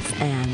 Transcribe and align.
FM. 0.00 0.48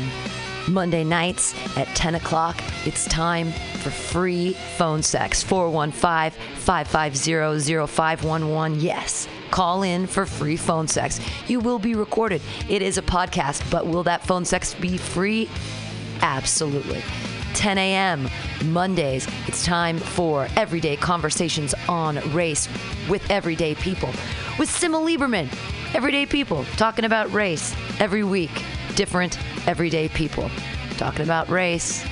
Monday 0.67 1.03
nights 1.03 1.53
at 1.77 1.87
10 1.95 2.15
o'clock, 2.15 2.59
it's 2.85 3.05
time 3.05 3.51
for 3.51 3.91
free 3.91 4.53
phone 4.77 5.03
sex. 5.03 5.43
415 5.43 6.31
550 6.55 7.85
0511. 7.87 8.79
Yes, 8.79 9.27
call 9.51 9.83
in 9.83 10.07
for 10.07 10.25
free 10.25 10.57
phone 10.57 10.87
sex. 10.87 11.19
You 11.47 11.59
will 11.59 11.77
be 11.79 11.93
recorded. 11.93 12.41
It 12.67 12.81
is 12.81 12.97
a 12.97 13.03
podcast, 13.03 13.69
but 13.69 13.85
will 13.85 14.03
that 14.03 14.25
phone 14.25 14.45
sex 14.45 14.73
be 14.73 14.97
free? 14.97 15.49
Absolutely. 16.21 17.03
10 17.53 17.77
a.m. 17.77 18.27
Mondays, 18.65 19.27
it's 19.47 19.63
time 19.63 19.97
for 19.97 20.47
everyday 20.55 20.95
conversations 20.97 21.73
on 21.87 22.17
race 22.33 22.67
with 23.07 23.29
everyday 23.29 23.75
people. 23.75 24.09
With 24.57 24.69
Sima 24.69 24.99
Lieberman, 25.05 25.47
everyday 25.93 26.25
people 26.25 26.65
talking 26.75 27.05
about 27.05 27.31
race 27.31 27.75
every 27.99 28.23
week. 28.23 28.51
Different 28.95 29.37
everyday 29.67 30.07
people 30.09 30.49
talking 30.97 31.23
about 31.23 31.49
race. 31.49 32.05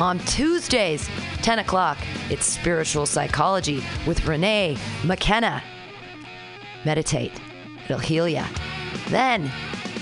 On 0.00 0.18
Tuesdays, 0.20 1.08
10 1.42 1.60
o'clock, 1.60 1.98
it's 2.28 2.44
spiritual 2.44 3.06
psychology 3.06 3.84
with 4.06 4.26
Renee 4.26 4.76
McKenna. 5.04 5.62
Meditate, 6.84 7.32
it'll 7.84 7.98
heal 7.98 8.28
ya. 8.28 8.44
Then 9.08 9.50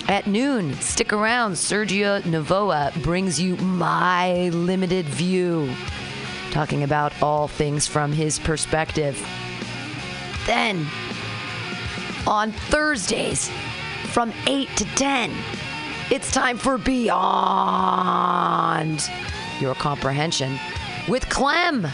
at 0.09 0.27
noon, 0.27 0.75
stick 0.81 1.13
around. 1.13 1.53
Sergio 1.53 2.21
Navoa 2.23 2.95
brings 3.03 3.41
you 3.41 3.57
My 3.57 4.49
Limited 4.49 5.07
View, 5.07 5.71
talking 6.51 6.83
about 6.83 7.13
all 7.23 7.49
things 7.49 7.87
from 7.87 8.13
his 8.13 8.39
perspective. 8.39 9.19
Then, 10.47 10.87
on 12.27 12.53
Thursdays, 12.53 13.51
from 14.13 14.33
8 14.47 14.69
to 14.77 14.85
10, 14.95 15.33
it's 16.11 16.31
time 16.31 16.57
for 16.57 16.79
Beyond 16.79 17.21
Your 19.61 19.75
Comprehension 19.75 20.59
with 21.09 21.29
Clem 21.29 21.87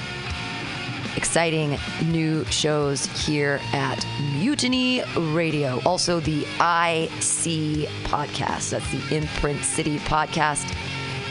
exciting 1.17 1.77
new 2.06 2.44
shows 2.47 3.06
here 3.27 3.61
at 3.72 4.05
Mutiny 4.34 5.02
Radio. 5.17 5.80
Also, 5.84 6.20
the 6.20 6.42
IC 6.42 7.89
podcast. 8.05 8.70
That's 8.70 8.89
the 8.91 9.17
Imprint 9.17 9.62
City 9.64 9.98
podcast 9.98 10.72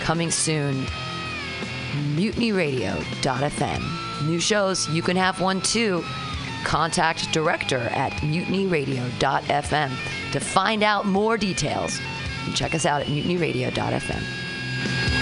coming 0.01 0.29
soon. 0.31 0.85
MutinyRadio.fm. 2.15 4.27
New 4.27 4.39
shows, 4.39 4.87
you 4.89 5.01
can 5.01 5.17
have 5.17 5.41
one 5.41 5.61
too. 5.61 6.03
Contact 6.65 7.31
director 7.31 7.89
at 7.91 8.11
mutinyradio.fm 8.21 10.31
to 10.31 10.39
find 10.39 10.83
out 10.83 11.05
more 11.05 11.37
details. 11.37 11.99
And 12.45 12.55
check 12.55 12.75
us 12.75 12.85
out 12.85 13.01
at 13.01 13.07
mutinyradio.fm. 13.07 15.18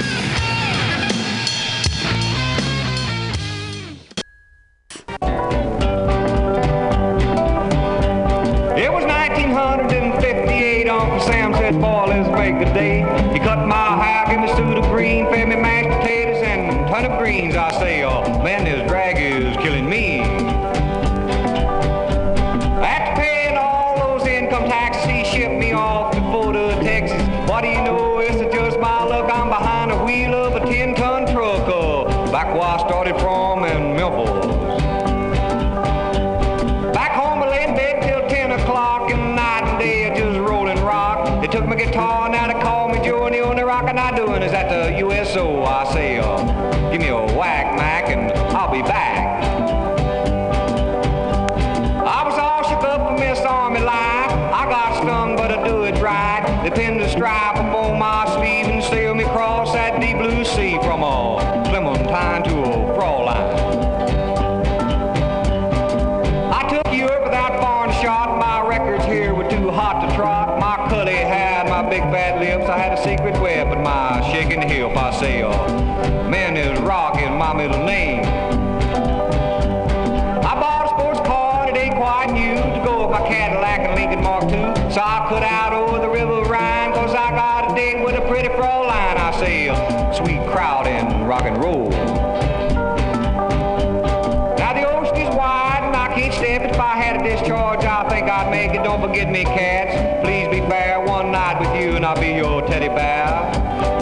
forget 99.17 99.33
me, 99.33 99.43
cats. 99.45 100.23
Please 100.23 100.47
be 100.47 100.59
fair. 100.69 101.01
One 101.01 101.31
night 101.31 101.59
with 101.59 101.81
you 101.81 101.95
and 101.95 102.05
I'll 102.05 102.19
be 102.19 102.33
your 102.33 102.61
teddy 102.67 102.87
bear. 102.87 103.25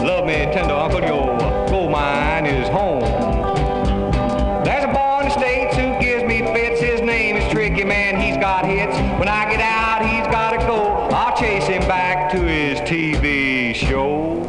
Love 0.04 0.26
me, 0.26 0.34
tender 0.52 0.74
uncle. 0.74 1.00
Your 1.00 1.38
gold 1.70 1.90
mine 1.90 2.44
is 2.44 2.68
home. 2.68 3.00
There's 4.62 4.84
a 4.84 4.88
boy 4.88 5.20
in 5.20 5.28
the 5.28 5.30
States 5.30 5.74
who 5.74 5.98
gives 6.00 6.22
me 6.24 6.40
fits. 6.52 6.82
His 6.82 7.00
name 7.00 7.36
is 7.36 7.50
Tricky, 7.50 7.82
man. 7.82 8.20
He's 8.20 8.36
got 8.36 8.66
hits. 8.66 8.94
When 9.18 9.28
I 9.28 9.50
get 9.50 9.60
out, 9.60 10.04
he's 10.04 10.26
gotta 10.26 10.58
go. 10.66 11.08
I'll 11.14 11.34
chase 11.34 11.64
him 11.64 11.80
back 11.88 12.30
to 12.32 12.38
his 12.38 12.78
TV 12.80 13.74
show. 13.74 14.42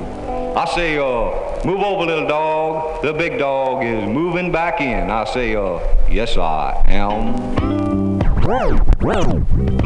I 0.58 0.66
say, 0.76 0.98
uh, 0.98 1.66
move 1.66 1.82
over, 1.82 2.06
little 2.06 2.28
dog. 2.28 3.04
The 3.04 3.14
big 3.14 3.40
dog 3.40 3.86
is 3.86 4.04
moving 4.10 4.52
back 4.52 4.82
in. 4.82 5.10
I 5.12 5.24
say, 5.24 5.56
uh, 5.56 5.80
yes, 6.10 6.36
I 6.36 6.84
am. 6.88 7.56
The 8.20 9.77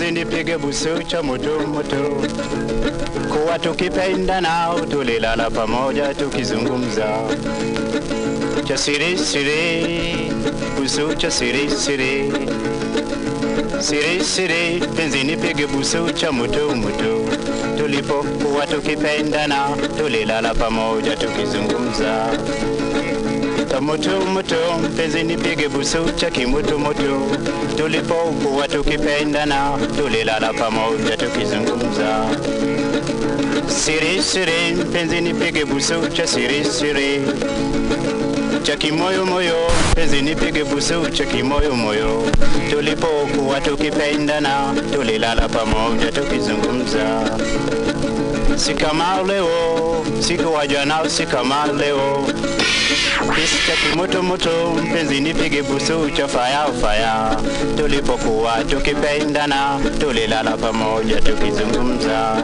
mpenzi 0.00 0.12
nipige 0.20 0.58
busu 0.58 1.02
cha 1.06 1.22
moto 1.22 1.60
moto, 1.60 2.22
kuwa 3.32 3.58
tukipendana 3.58 4.74
tulilala 4.90 5.50
pamoja 5.50 6.14
tukizungumza. 6.14 7.06
Cha 8.64 8.76
siri 8.78 9.18
siri, 9.18 10.32
busu 10.80 11.14
cha 11.14 11.30
siri 11.30 11.70
siri, 11.70 12.32
siri 13.80 14.24
siri, 14.24 14.80
penzi 14.96 15.24
nipige 15.24 15.66
busu 15.66 16.10
cha 16.12 16.32
moto 16.32 16.74
moto, 16.76 17.28
tulipokuwa 17.78 18.66
tukipendana 18.66 19.68
tulilala 19.98 20.54
pamoja 20.54 21.16
tukizungumza 21.16 22.26
moto 23.80 24.20
moto, 24.26 24.56
mpenzi 24.82 25.22
nipige 25.22 25.68
busu 25.68 25.98
cha 26.16 26.30
kimoto 26.30 26.78
moto, 26.78 27.20
tulipokuwa 27.76 28.68
tukipendana 28.68 29.78
tulilala 29.96 30.52
pamoja 30.52 31.16
tukizungumza. 31.16 32.26
Siri 33.68 34.22
siri, 34.22 34.84
penzi 34.92 35.20
nipige 35.20 35.64
busu 35.64 36.08
cha 36.12 36.26
siri 36.26 36.64
cha 38.62 38.76
kimoyo 38.76 39.26
moyo, 39.26 39.70
penzi 39.94 40.22
nipige 40.22 40.64
busu 40.64 41.10
cha 41.10 41.24
kimoyo 41.24 41.74
moyo, 41.76 42.22
tulipokuwa 42.70 43.60
tukipendana 43.60 44.74
tulilala 44.94 45.48
pamoja 45.48 46.12
tukizungumza. 46.12 47.38
Si 48.56 48.74
leo, 49.26 50.04
siku 50.20 50.52
wa 50.54 50.66
jana, 50.66 51.00
leo. 51.78 52.26
Cha 53.36 54.22
moto, 54.22 54.74
mpenzi 54.84 55.20
nipige 55.20 55.62
busu 55.62 56.10
cha 56.10 56.28
faya 56.28 56.66
faya, 56.82 57.36
tulipokuwa 57.76 58.64
tukipendana 58.64 59.80
tulilala 60.00 60.56
pamoja 60.56 61.20
tukizungumza 61.20 62.36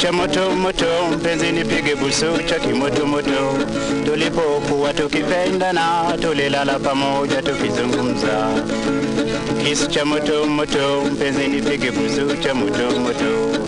cha 0.00 0.12
moto 0.12 0.50
moto, 0.56 0.86
mpenzi 1.16 1.52
nipige 1.52 1.94
busu 1.94 2.42
cha 2.48 2.58
kimoto 2.58 3.06
moto, 3.06 3.58
tulipokuwa 4.04 4.94
tukipendana 4.94 6.04
tulilala 6.20 6.78
pamoja 6.78 7.42
tukizungumza. 7.42 8.48
kisu 9.64 9.86
cha 9.86 10.04
moto 10.04 10.46
moto, 10.46 11.02
mpenzi 11.12 11.46
nipige 11.48 11.90
busu 11.90 12.36
cha 12.36 12.54
moto 12.54 12.90
moto, 13.00 13.58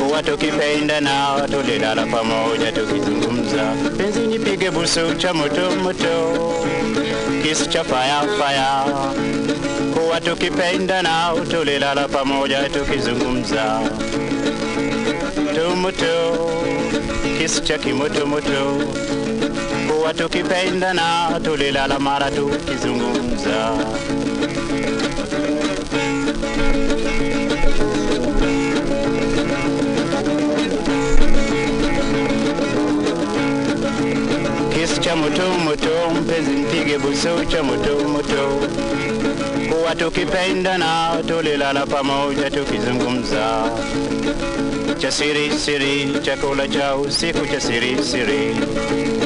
kuwa 0.00 0.22
tukipendana 0.22 1.34
tulilala 1.50 2.06
pamoja 2.06 2.72
tukizungumza. 2.72 3.74
Mpenzi 3.94 4.20
nipige 4.20 4.70
busu 4.70 5.14
cha 5.14 5.34
moto 5.34 5.70
moto, 5.82 6.38
kisu 7.42 7.66
cha 7.66 7.84
fire 7.84 8.28
fire, 8.38 8.94
kuwa 9.94 10.20
tukipendana 10.20 11.32
tulilala 11.50 12.08
pamoja 12.08 12.68
tukizungumza 12.68 13.80
moto 15.76 16.50
kisi 17.38 17.60
cha 17.62 17.78
kimoto 17.78 18.26
moto, 18.26 18.80
kuwa 19.88 20.14
tukipendana 20.14 21.40
tulilala 21.44 21.98
mara 21.98 22.30
tukizungumza. 22.30 23.74
Kisi 34.74 35.00
cha 35.00 35.16
moto 35.16 35.42
moto, 35.64 36.10
mpenzi 36.20 36.50
mpige 36.50 36.98
busu 36.98 37.44
cha 37.48 37.62
moto 37.62 38.08
moto, 38.08 38.60
kuwa 39.70 39.94
tukipendana 39.94 41.10
tulilala 41.28 41.86
pamoja 41.86 42.50
tukizungumza 42.50 43.64
cha 45.04 45.10
siri 45.10 45.50
siri, 45.58 46.16
chakula 46.24 46.66
chau 46.66 47.10
siku 47.10 47.44
cha 47.46 47.60
siri 47.60 47.92
siri. 48.02 49.23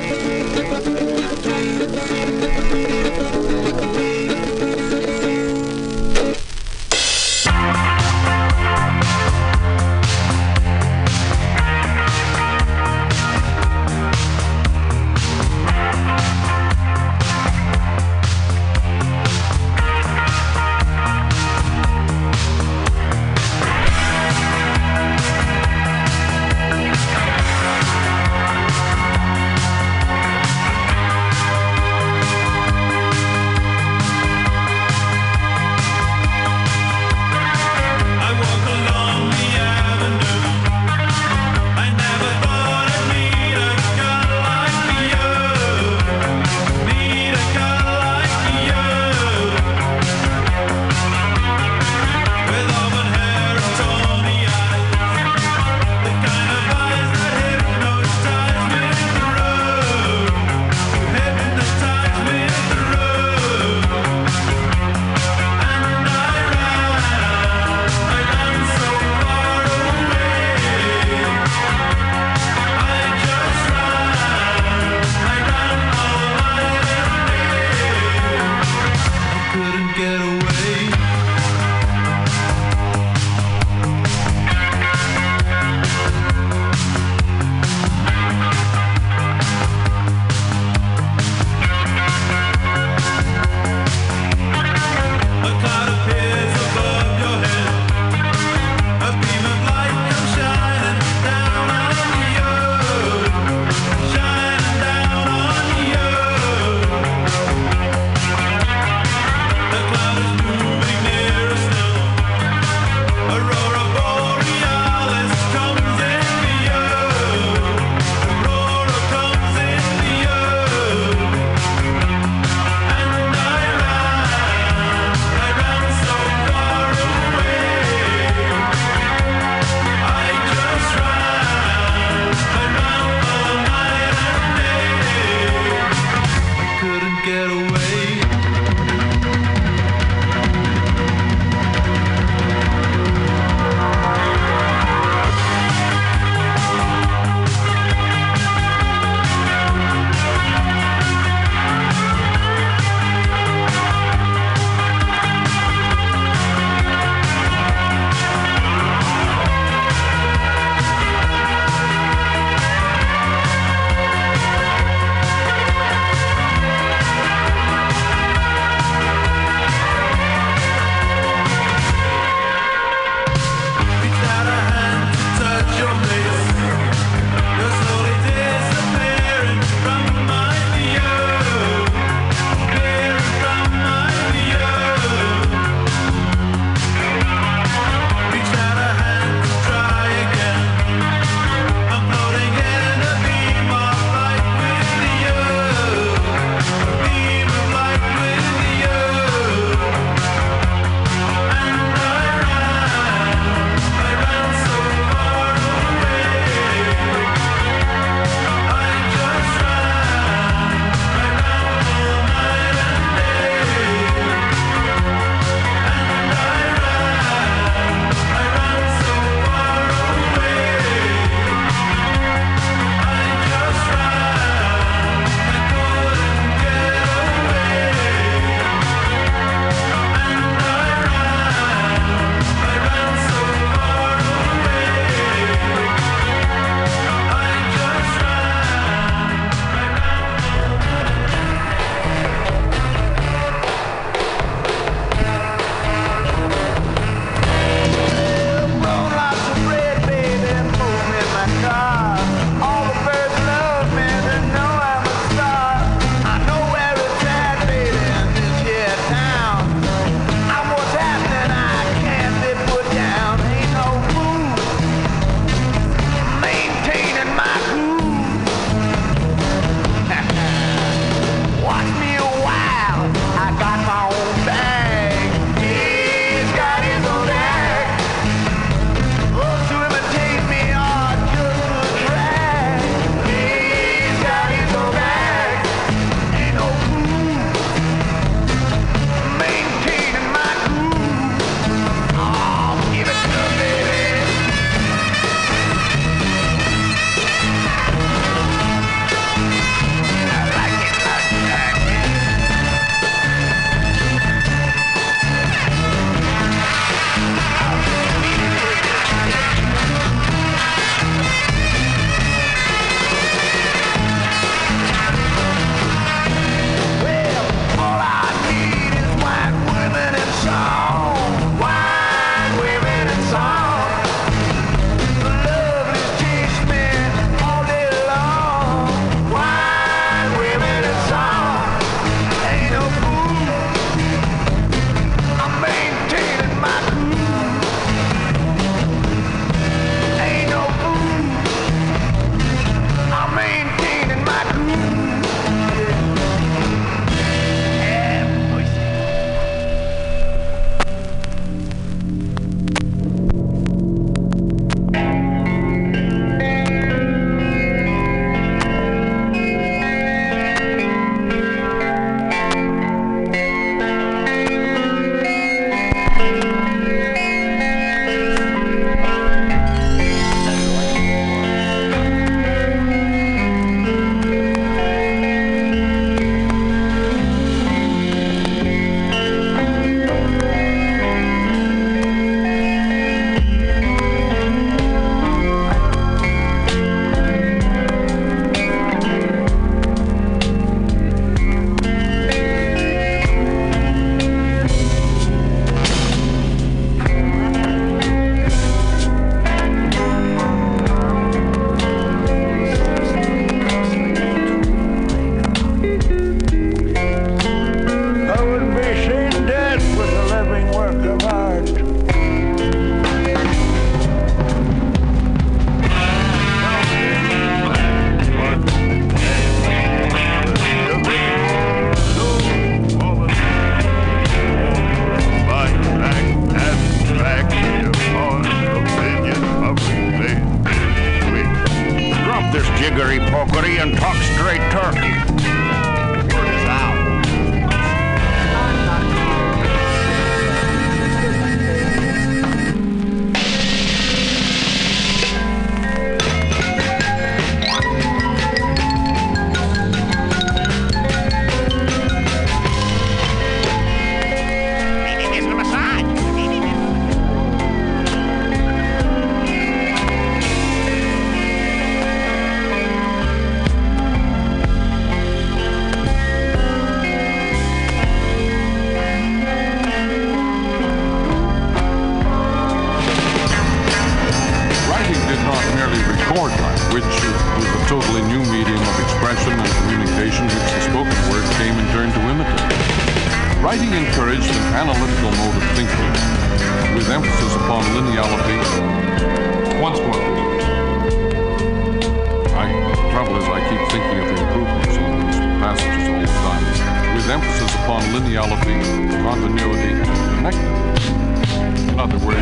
Other 501.98 502.18
words, 502.24 502.37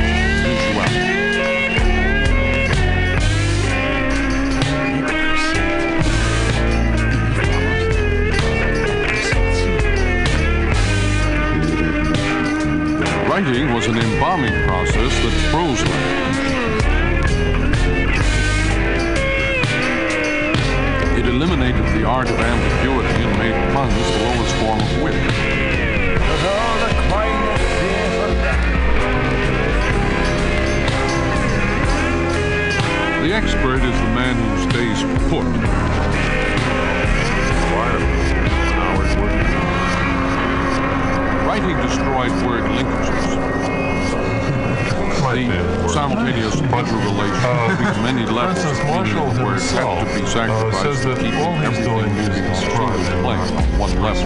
interrelation 46.78 47.76
between 47.80 48.02
many 48.02 48.24
levels 48.26 48.62
Francis 48.62 48.84
Marshall 48.84 49.32
the 49.32 49.44
word 49.44 49.58
himself 49.60 50.08
to 50.08 50.14
be 50.14 50.22
uh, 50.22 50.72
says 50.82 51.04
that 51.04 51.18
keep 51.18 51.34
all 51.34 51.56
he's 51.56 51.78
doing 51.84 52.10
is 52.16 52.28
on 52.28 52.50
a 52.50 52.54
single 52.54 52.76
describing, 52.76 53.56
on 53.56 53.78
one 53.78 53.94
level. 54.02 54.24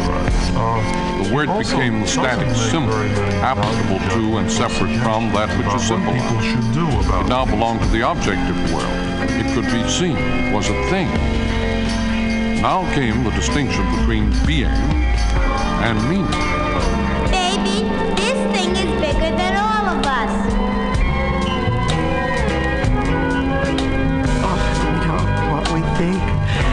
Uh, 0.56 1.22
The 1.24 1.34
word 1.34 1.48
also 1.48 1.76
became 1.76 2.00
the 2.00 2.06
static 2.06 2.54
symbol, 2.56 2.94
applicable 3.42 3.98
to 4.14 4.38
and 4.38 4.50
separate 4.50 4.96
from 5.02 5.32
that 5.32 5.48
which 5.58 5.74
is 5.74 5.86
symbolized. 5.86 6.44
should 6.44 6.74
do 6.74 6.86
about 7.06 7.26
It 7.26 7.28
now 7.28 7.44
belonged 7.44 7.80
to 7.82 7.88
the 7.88 8.08
objective 8.08 8.58
world. 8.72 8.92
It 9.30 9.46
could 9.54 9.66
be 9.66 9.88
seen, 9.88 10.16
it 10.16 10.54
was 10.54 10.68
a 10.68 10.78
thing. 10.90 11.08
Now 12.60 12.84
came 12.94 13.24
the 13.24 13.30
distinction 13.30 13.84
between 13.96 14.30
being 14.46 14.66
and 14.66 15.96
meaning. 16.08 16.49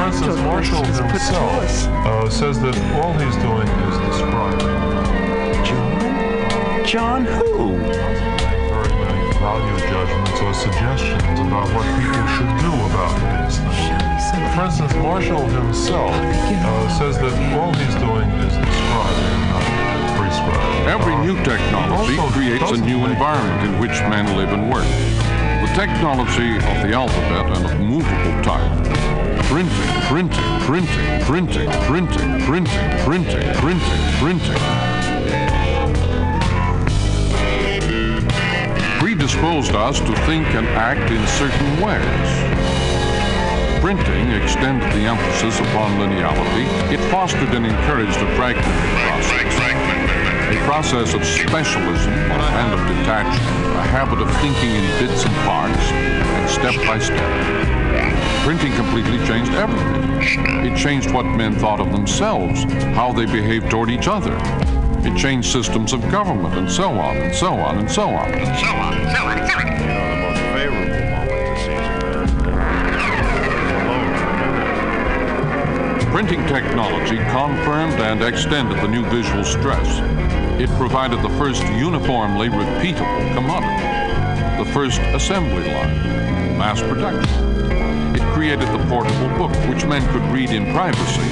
Francis 0.07 0.39
Marshall 0.39 0.83
is 0.85 0.99
put 1.01 1.07
to 1.07 1.17
himself 1.19 1.87
uh, 2.07 2.29
says 2.29 2.61
that 2.61 2.71
all 3.03 3.11
he's 3.19 3.35
doing 3.43 3.67
is 3.67 3.95
describing. 4.07 4.71
John? 5.67 6.85
John 6.87 7.25
who? 7.25 7.75
Very 7.75 8.87
many 9.03 9.33
value 9.35 9.77
judgments 9.91 10.39
or 10.39 10.53
suggestions 10.55 11.39
about 11.43 11.67
what 11.75 11.83
people 11.99 12.23
should 12.39 12.53
do 12.63 12.71
about 12.87 13.11
these 13.19 13.59
things. 13.59 13.75
Show 13.83 13.99
me 13.99 14.15
something. 14.23 14.55
For 14.55 14.63
instance, 14.63 14.93
Marshall 15.03 15.43
himself 15.43 16.15
uh, 16.15 16.87
says 16.97 17.19
that 17.19 17.35
all 17.59 17.73
he's 17.75 17.95
doing 17.99 18.31
is 18.47 18.55
describing, 18.55 19.39
not 19.51 19.67
prescribing. 20.15 20.87
Every 20.87 21.15
Uh, 21.19 21.23
new 21.27 21.35
technology 21.43 22.15
creates 22.31 22.71
a 22.71 22.77
new 22.77 23.03
environment 23.03 23.75
in 23.75 23.81
which 23.81 23.99
men 24.07 24.37
live 24.37 24.53
and 24.55 24.71
work. 24.71 24.87
The 25.67 25.73
technology 25.75 26.55
of 26.55 26.77
the 26.87 26.93
alphabet 26.95 27.45
and 27.57 27.65
of 27.65 27.79
movable 27.81 28.41
type. 28.41 28.76
Printing, 29.47 30.01
printing, 30.09 30.59
printing, 30.67 31.21
printing, 31.21 31.71
printing, 31.87 32.41
printing, 32.41 32.89
printing, 33.05 33.53
printing, 33.55 34.03
printing. 34.19 34.61
Predisposed 38.99 39.71
us 39.71 39.99
to 40.01 40.13
think 40.27 40.45
and 40.53 40.67
act 40.75 41.09
in 41.09 41.25
certain 41.27 41.81
ways. 41.81 42.29
Printing 43.79 44.31
extended 44.33 44.91
the 44.91 45.07
emphasis 45.07 45.57
upon 45.61 45.97
lineality. 45.97 46.67
It 46.93 46.99
fostered 47.09 47.55
and 47.55 47.65
encouraged 47.65 48.17
a 48.17 48.35
fragmented 48.35 48.99
process. 48.99 49.55
A 50.51 50.59
process 50.65 51.13
of 51.13 51.23
specialism 51.23 52.11
and 52.11 52.73
of 52.73 52.85
detachment, 52.85 53.77
a 53.77 53.81
habit 53.95 54.19
of 54.19 54.29
thinking 54.41 54.71
in 54.75 54.83
bits 54.99 55.23
and 55.23 55.33
parts, 55.47 55.91
and 55.93 56.49
step 56.49 56.75
by 56.85 56.99
step. 56.99 57.76
Printing 58.47 58.71
completely 58.75 59.17
changed 59.27 59.51
everything. 59.51 60.21
It 60.65 60.77
changed 60.77 61.11
what 61.11 61.25
men 61.25 61.59
thought 61.59 61.81
of 61.81 61.91
themselves, 61.91 62.63
how 62.95 63.11
they 63.11 63.25
behaved 63.25 63.69
toward 63.69 63.89
each 63.89 64.07
other. 64.07 64.31
It 65.05 65.17
changed 65.17 65.51
systems 65.51 65.91
of 65.91 65.99
government, 66.09 66.55
and 66.55 66.71
so 66.71 66.91
on, 66.91 67.17
and 67.17 67.35
so 67.35 67.55
on, 67.55 67.77
and 67.77 67.91
so 67.91 68.07
on. 68.07 68.31
And 68.31 68.57
so 68.57 68.67
on, 68.73 68.93
and 68.93 69.11
so 69.11 69.25
on, 69.25 69.37
and 69.37 69.49
so 69.51 69.57
on. 69.57 69.67
You 69.67 69.87
know, 69.87 70.09
the 70.11 70.21
most 70.23 70.39
favorable 70.55 71.03
moment 71.11 71.43
this 71.43 71.59
season 71.59 71.99
there. 75.99 76.11
Printing 76.11 76.45
technology 76.47 77.17
confirmed 77.17 77.99
and 77.99 78.23
extended 78.23 78.77
the 78.81 78.87
new 78.87 79.03
visual 79.07 79.43
stress. 79.43 79.99
It 80.57 80.69
provided 80.77 81.21
the 81.21 81.35
first 81.37 81.63
uniformly 81.63 82.47
repeatable 82.47 83.33
commodity, 83.35 84.63
the 84.63 84.71
first 84.71 85.01
assembly 85.01 85.65
line, 85.69 86.57
mass 86.57 86.79
production. 86.79 87.46
Created 88.37 88.67
the 88.67 88.85
portable 88.85 89.29
book, 89.35 89.51
which 89.67 89.83
men 89.85 90.05
could 90.13 90.21
read 90.31 90.51
in 90.51 90.71
privacy 90.71 91.27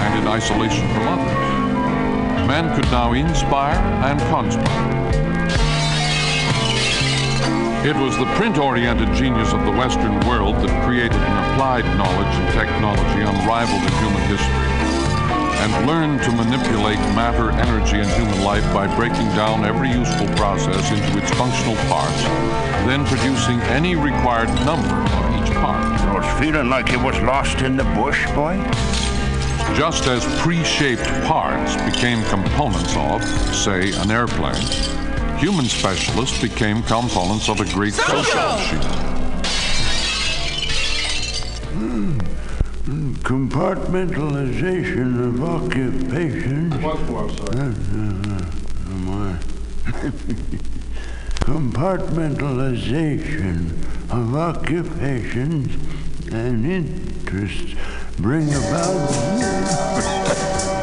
and 0.00 0.18
in 0.18 0.26
isolation 0.26 0.88
from 0.94 1.06
others. 1.06 2.48
Men 2.48 2.74
could 2.74 2.90
now 2.90 3.12
inspire 3.12 3.76
and 3.76 4.18
conspire. 4.32 4.64
It 7.84 7.94
was 7.94 8.16
the 8.16 8.24
print-oriented 8.36 9.12
genius 9.14 9.52
of 9.52 9.66
the 9.66 9.70
Western 9.70 10.18
world 10.26 10.56
that 10.64 10.84
created 10.86 11.20
an 11.20 11.52
applied 11.52 11.84
knowledge 11.98 12.34
and 12.40 12.50
technology 12.54 13.20
unrivaled 13.20 13.82
in 13.82 13.92
human 14.00 14.22
history, 14.24 14.70
and 15.60 15.86
learned 15.86 16.22
to 16.22 16.32
manipulate 16.32 16.98
matter, 17.12 17.50
energy, 17.50 18.00
and 18.00 18.08
human 18.12 18.42
life 18.42 18.64
by 18.72 18.86
breaking 18.96 19.28
down 19.36 19.66
every 19.66 19.90
useful 19.90 20.26
process 20.36 20.90
into 20.90 21.18
its 21.18 21.30
functional 21.32 21.76
parts, 21.92 22.22
then 22.88 23.04
producing 23.04 23.60
any 23.76 23.94
required 23.94 24.48
number 24.64 25.05
of 25.64 25.94
each. 25.94 26.02
I 26.02 26.14
was 26.14 26.26
feeling 26.40 26.68
like 26.68 26.90
you 26.90 26.98
was 26.98 27.16
lost 27.20 27.62
in 27.62 27.76
the 27.76 27.84
bush, 27.94 28.26
boy. 28.32 28.60
Just 29.74 30.06
as 30.06 30.24
pre-shaped 30.40 31.06
parts 31.24 31.76
became 31.84 32.22
components 32.24 32.96
of, 32.96 33.22
say, 33.54 33.92
an 33.92 34.10
airplane, 34.10 34.66
human 35.38 35.66
specialists 35.66 36.40
became 36.40 36.82
components 36.82 37.48
of 37.48 37.60
a 37.60 37.64
great 37.74 37.94
social 37.94 38.40
machine. 38.40 38.82
Hmm, 41.76 42.18
hmm, 42.86 43.12
compartmentalization 43.14 45.28
of 45.28 45.42
occupation. 45.42 46.70
Compartmentalization 51.46 53.70
of 54.10 54.34
occupations 54.34 55.72
and 56.32 56.66
interests 56.66 57.76
bring 58.18 58.48
about. 58.48 60.75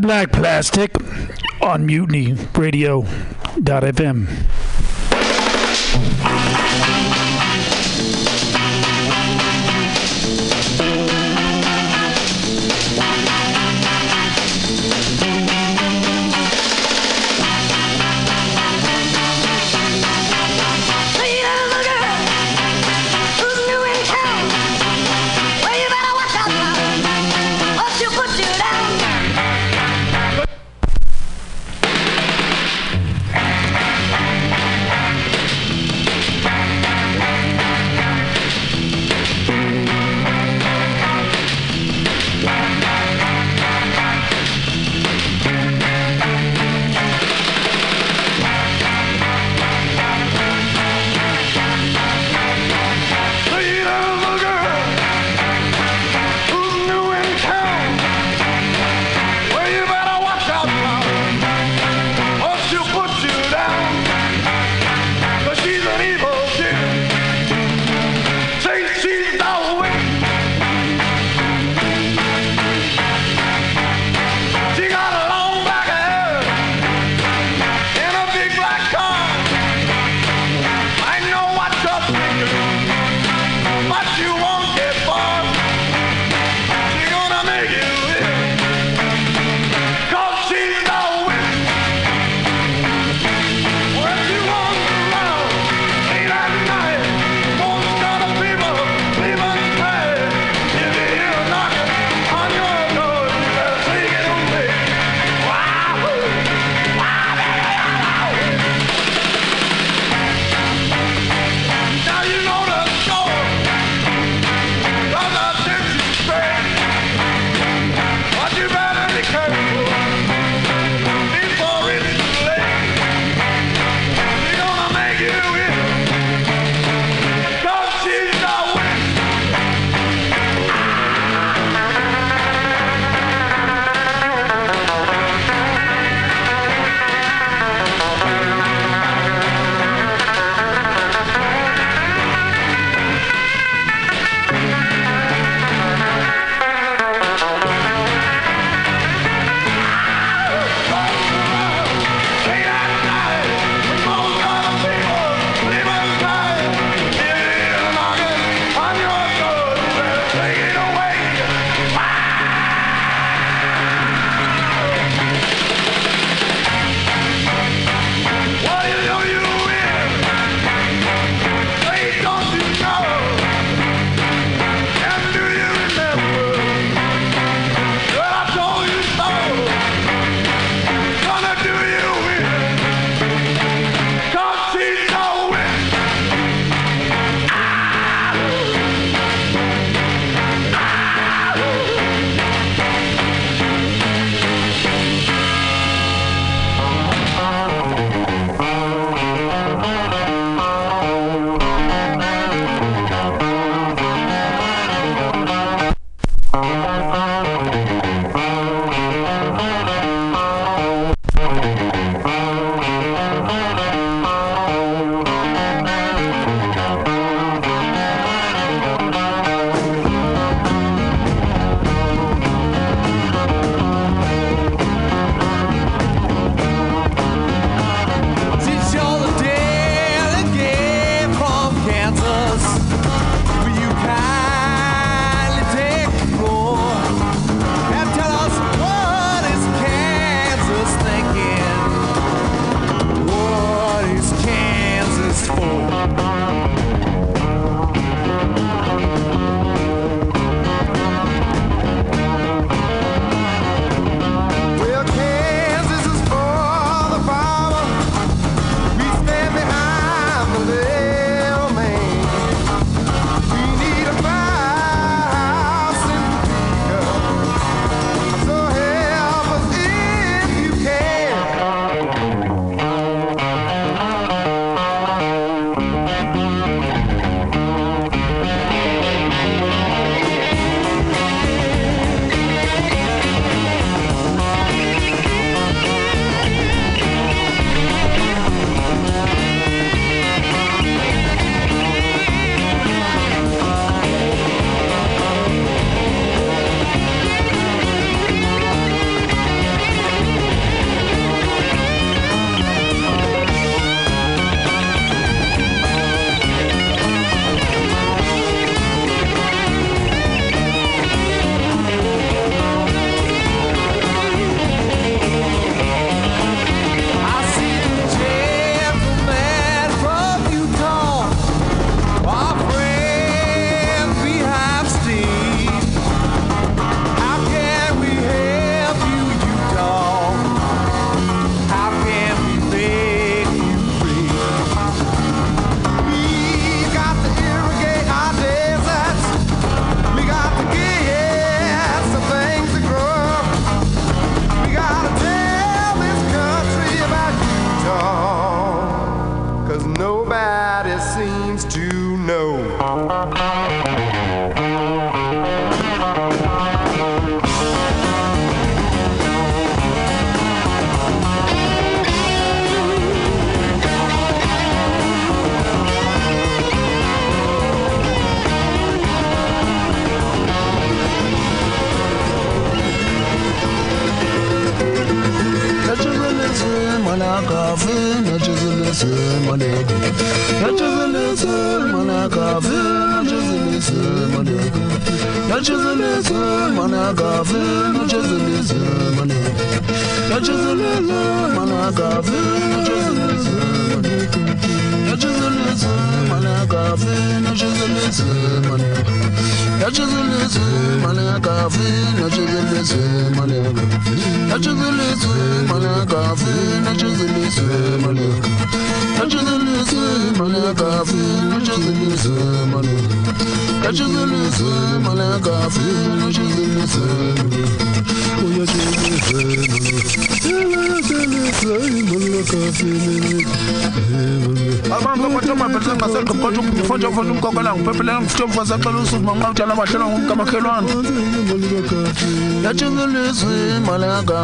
Black 0.00 0.32
Plastic 0.32 0.90
on 1.60 1.84
Mutiny 1.86 2.34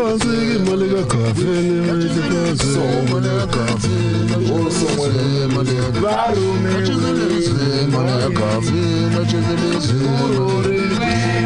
yatshizelizwe 6.74 7.66
malakavi 7.94 8.82
notshizelizwe 9.14 10.00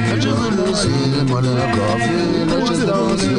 yatshizelizwe 0.09 0.99
malakavi 1.31 2.15
notshizelizwe 2.49 3.33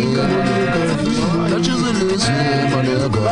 yatshizelizwe 1.50 2.36
malakavi 2.72 3.26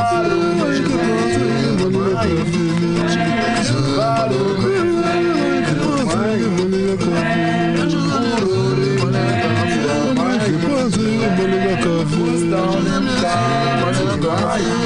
egaveni 14.25 14.84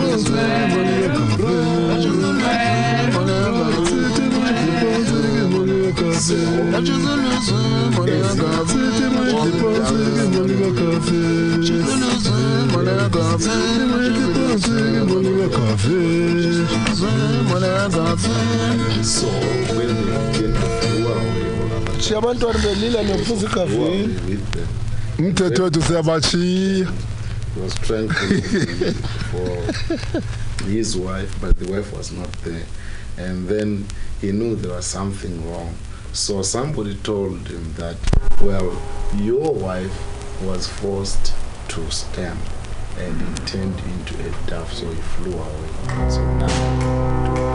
got 10.75 10.95
to 10.95 11.15
I 11.15 11.61
just 11.61 11.79
listen 11.79 12.31
when 12.73 12.89
I 12.89 13.09
got 13.09 13.39
to 13.39 13.55
listen 14.15 14.65
when 17.51 17.65
I 17.65 17.89
got 17.89 18.19
to 18.19 19.05
So 19.05 19.29
when 19.77 19.89
they 19.89 20.23
get 20.39 20.53
to 20.55 20.93
our 21.09 21.45
Siyabantwana 22.01 22.59
belila 22.59 23.03
nomfuzi 23.03 23.47
kafe. 23.47 24.09
He 25.17 25.31
was 27.61 27.75
trying 27.77 28.09
to 28.09 28.93
for 29.31 30.65
his 30.65 30.97
wife, 30.97 31.41
but 31.41 31.57
the 31.59 31.71
wife 31.71 31.97
was 31.97 32.11
not 32.11 32.33
there. 32.43 32.67
And 33.17 33.47
then 33.47 33.87
he 34.21 34.33
knew 34.33 34.57
there 34.57 34.75
was 34.75 34.87
something 34.87 35.49
wrong. 35.51 35.75
So 36.13 36.43
somebody 36.43 36.97
told 36.97 37.47
him 37.49 37.75
that, 37.75 37.97
well, 38.41 38.77
your 39.17 39.55
wife 39.55 39.93
was 40.43 40.67
forced 40.67 41.33
to 41.69 41.91
stand 41.93 42.41
and 42.99 43.23
it 43.23 43.47
turned 43.47 43.79
into 43.79 44.15
a 44.21 44.31
dove, 44.49 44.73
so 44.73 44.89
he 44.89 45.01
flew 45.01 45.33
away. 45.33 46.11
So 46.11 46.23
now. 46.39 47.54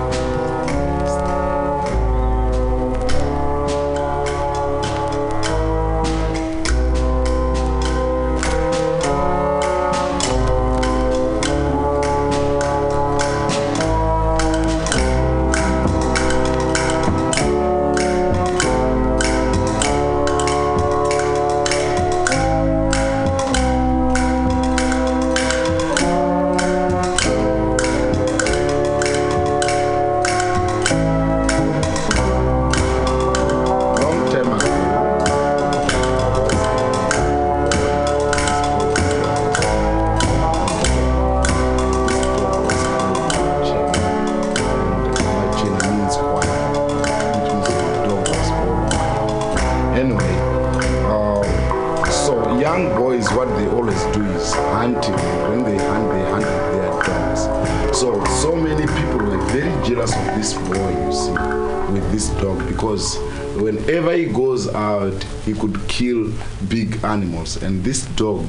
He 65.46 65.54
could 65.54 65.80
kill 65.88 66.32
big 66.68 67.04
animals. 67.04 67.62
And 67.62 67.84
this 67.84 68.06
dog 68.16 68.46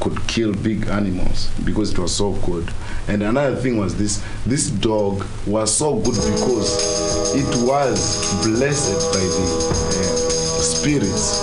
could 0.00 0.26
kill 0.26 0.52
big 0.52 0.88
animals 0.88 1.48
because 1.64 1.92
it 1.92 1.98
was 1.98 2.14
so 2.14 2.32
good. 2.44 2.68
And 3.08 3.22
another 3.22 3.56
thing 3.56 3.78
was 3.78 3.96
this: 3.96 4.22
this 4.44 4.68
dog 4.68 5.24
was 5.46 5.74
so 5.74 5.96
good 5.96 6.16
because 6.16 7.34
it 7.34 7.66
was 7.66 8.44
blessed 8.44 9.12
by 9.12 9.20
the 9.20 9.46
uh, 9.88 10.62
spirits. 10.62 11.38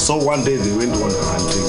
So 0.00 0.16
one 0.16 0.44
day 0.44 0.56
they 0.56 0.76
went 0.76 0.92
on 0.92 1.12
hunting, 1.14 1.68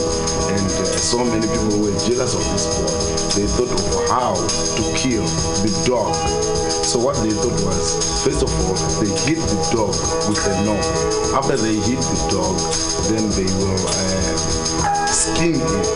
and 0.55 0.65
uh, 0.65 0.85
so 0.97 1.23
many 1.23 1.45
people 1.45 1.81
were 1.81 1.93
jealous 2.07 2.33
of 2.33 2.43
this 2.51 2.65
boy. 2.77 3.11
They 3.39 3.47
thought 3.47 3.71
of 3.71 4.09
how 4.09 4.33
to 4.35 4.83
kill 4.97 5.25
the 5.61 5.83
dog. 5.85 6.60
So 6.91 6.99
what 6.99 7.15
they 7.23 7.31
thought 7.31 7.55
was, 7.63 8.03
first 8.19 8.43
of 8.43 8.51
all, 8.51 8.75
they 8.99 9.07
hit 9.23 9.39
the 9.39 9.55
dog 9.71 9.95
with 10.27 10.43
a 10.43 10.59
knife. 10.67 10.91
After 11.31 11.55
they 11.55 11.79
hit 11.79 12.03
the 12.03 12.19
dog, 12.27 12.59
then 13.07 13.31
they 13.31 13.47
will 13.47 13.79
uh, 13.79 15.07
skin 15.07 15.55
it 15.55 15.87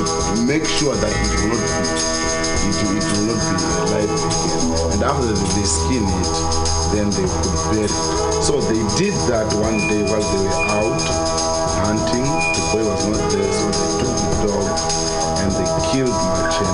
to 0.00 0.04
make 0.48 0.64
sure 0.64 0.96
that 0.96 1.12
it 1.12 1.28
will 1.44 1.52
not 1.52 1.68
be, 1.76 1.92
it, 2.64 2.88
it 2.88 3.04
will 3.04 3.36
not 3.36 3.40
be 3.52 3.68
alive 3.84 4.08
again. 4.08 4.96
And 4.96 5.04
after 5.04 5.28
they 5.28 5.68
skin 5.68 6.08
it, 6.08 6.28
then 6.96 7.12
they 7.12 7.28
could 7.28 7.60
bury 7.68 7.84
it. 7.84 7.92
So 8.40 8.64
they 8.64 8.80
did 8.96 9.12
that 9.28 9.52
one 9.60 9.76
day 9.92 10.08
while 10.08 10.24
they 10.24 10.40
were 10.40 10.56
out 10.72 11.04
hunting. 11.84 12.24
The 12.24 12.64
boy 12.72 12.80
was 12.88 13.04
not 13.12 13.20
there, 13.28 13.52
so 13.52 13.68
they 13.76 13.92
took 14.00 14.16
the 14.24 14.48
dog 14.48 14.72
and 15.44 15.52
they 15.52 15.68
killed 15.92 16.16
Machina. 16.16 16.64
And 16.64 16.73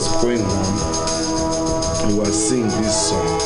was 0.00 0.22
going 0.22 0.40
home, 0.40 2.10
he 2.10 2.18
was 2.18 2.32
singing 2.48 2.68
this 2.80 3.08
song. 3.10 3.40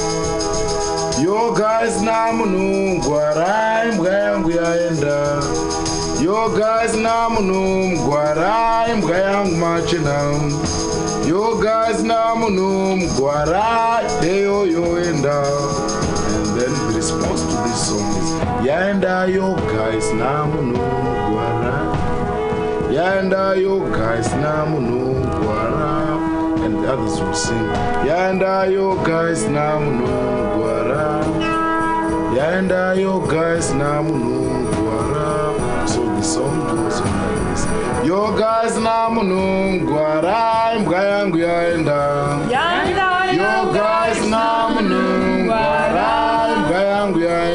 Yo 1.23 1.53
guys 1.55 2.03
na 2.03 2.33
munungu 2.33 3.19
arai 3.21 3.93
mbwa 3.93 4.09
yangu 4.11 4.51
yaenda 4.51 5.43
Yo 6.23 6.49
guys 6.49 6.95
na 6.95 7.29
munungu 7.31 8.17
arai 8.19 8.95
mbwa 8.95 9.17
yangu 9.19 9.57
machina 9.57 10.23
Yo 11.29 11.55
guys 11.57 12.03
na 12.03 12.35
munungu 12.35 13.31
arai 13.31 14.05
eyo 14.29 14.67
yoenda 14.67 15.43
And 16.35 16.47
then 16.61 16.73
the 16.75 16.93
response 16.97 17.41
to 17.43 17.57
this 17.69 17.89
song 17.89 18.17
is 18.17 18.67
Yaenda 18.67 19.27
yo 19.35 19.55
guys 19.55 20.13
na 20.13 20.47
munungu 20.47 21.39
arai 21.41 22.95
Yaenda 22.95 23.55
yo 23.61 23.79
guys 23.81 24.29
na 24.35 24.67
munungu 24.67 25.29
arai 25.29 25.34
and 26.85 26.93
others 27.01 27.20
will 27.20 27.35
sing. 27.35 27.57
Yanda 28.05 28.70
yo 28.70 28.97
guys 29.05 29.45
na 29.49 29.78
munungu 29.80 30.64
ara 30.68 31.24
Yanda 32.37 32.95
yo 33.01 33.20
guys 33.26 33.72
na 33.74 34.03
munungu 34.03 34.85
ara 35.01 35.89
So 35.89 36.05
the 36.05 36.22
song 36.22 36.61
goes 36.68 37.01
on 37.01 37.09
like 37.09 37.43
this. 37.49 37.64
Yo 38.07 38.37
guys 38.37 38.76
na 38.78 39.09
munungu 39.09 39.97
ara 39.99 40.78
mbwa 40.80 41.01
yangu 41.05 41.39
yaenda. 41.39 42.01
Yo 43.32 43.72
guys 43.72 44.20
na 44.28 44.68
munungu 44.68 45.53
ara 45.53 46.57
mbwa 46.59 46.78
yangu 46.82 47.20
yaenda 47.20 47.54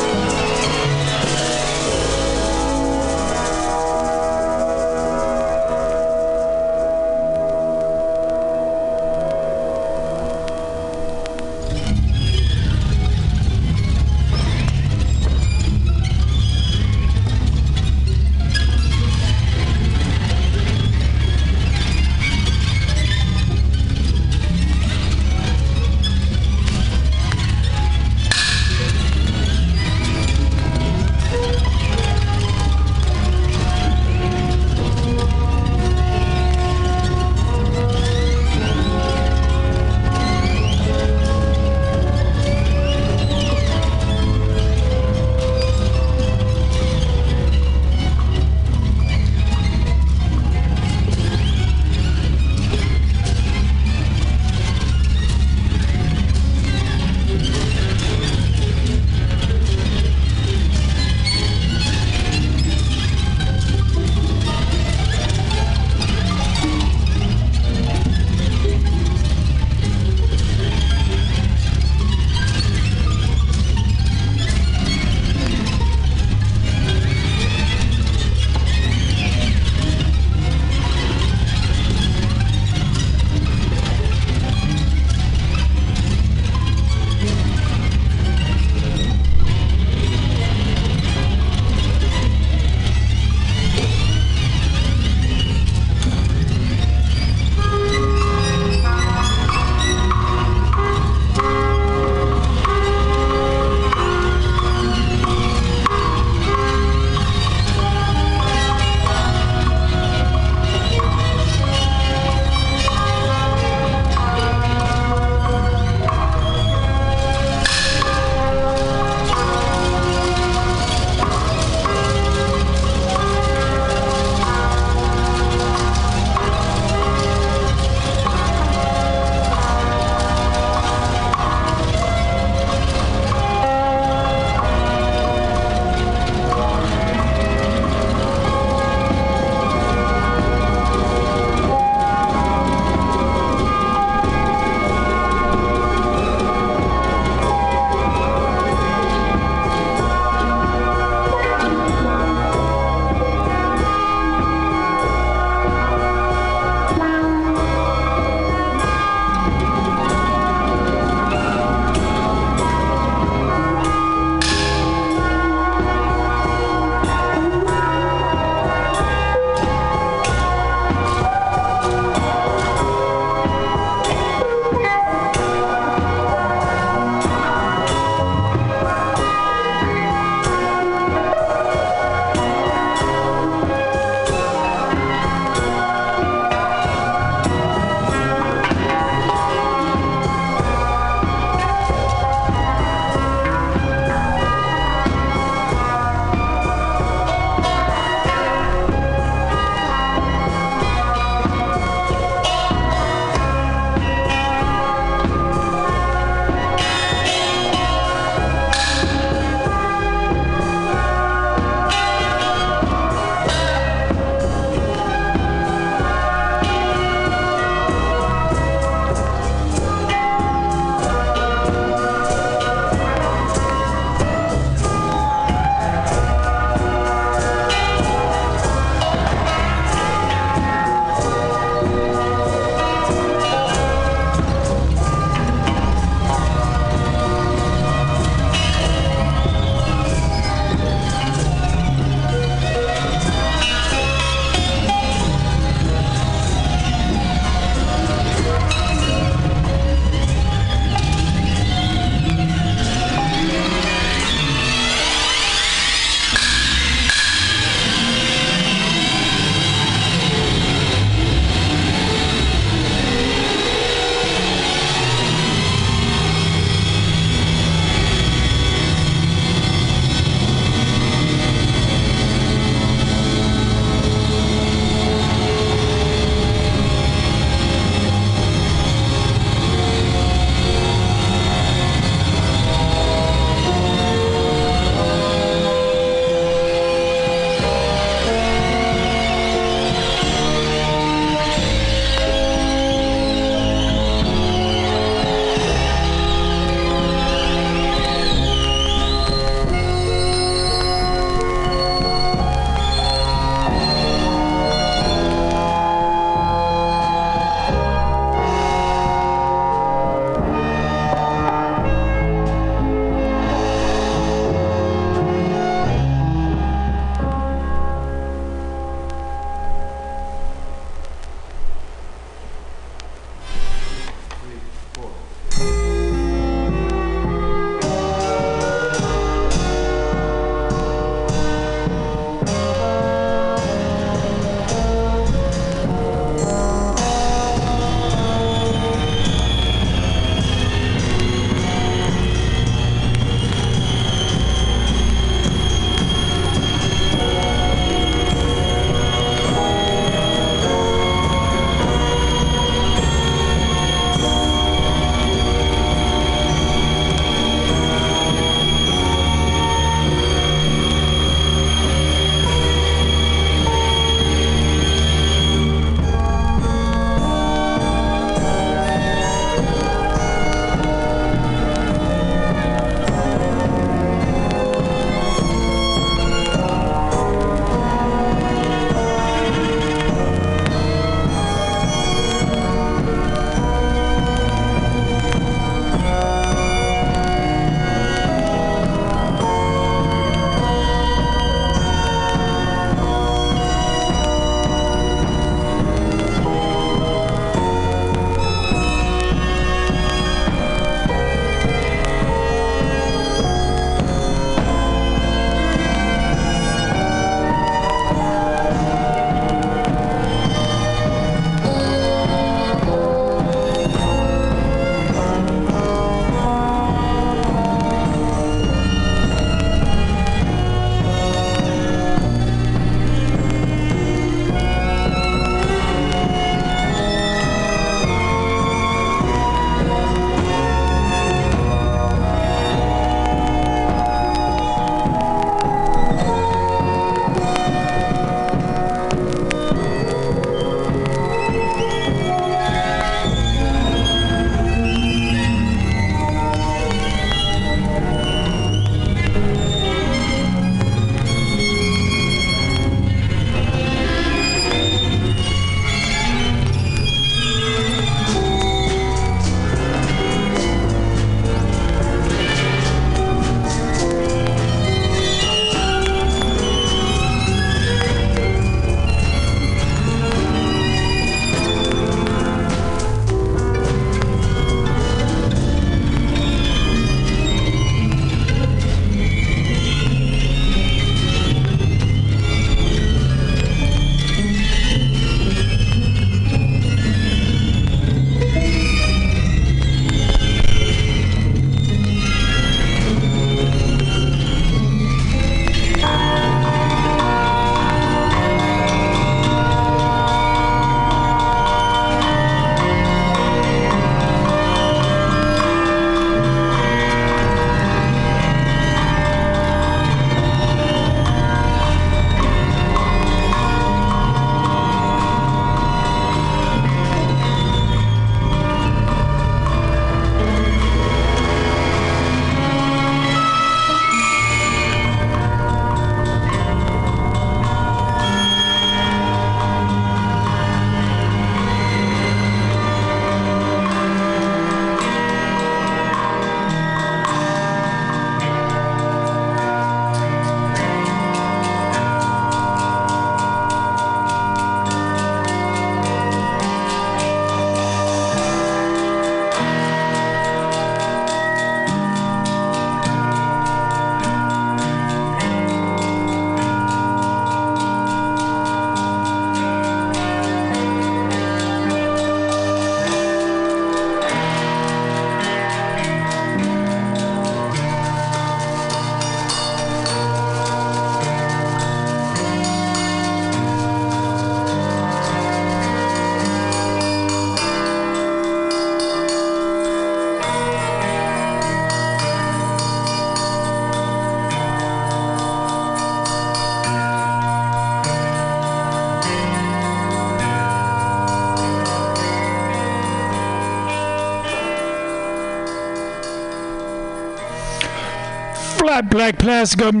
Black 599.26 599.40
Plastic 599.40 599.82
on. 599.82 600.00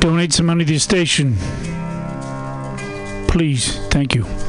Donate 0.00 0.32
some 0.32 0.46
money 0.46 0.64
to 0.64 0.72
the 0.72 0.78
station. 0.80 1.36
Please. 3.28 3.78
Thank 3.90 4.16
you. 4.16 4.43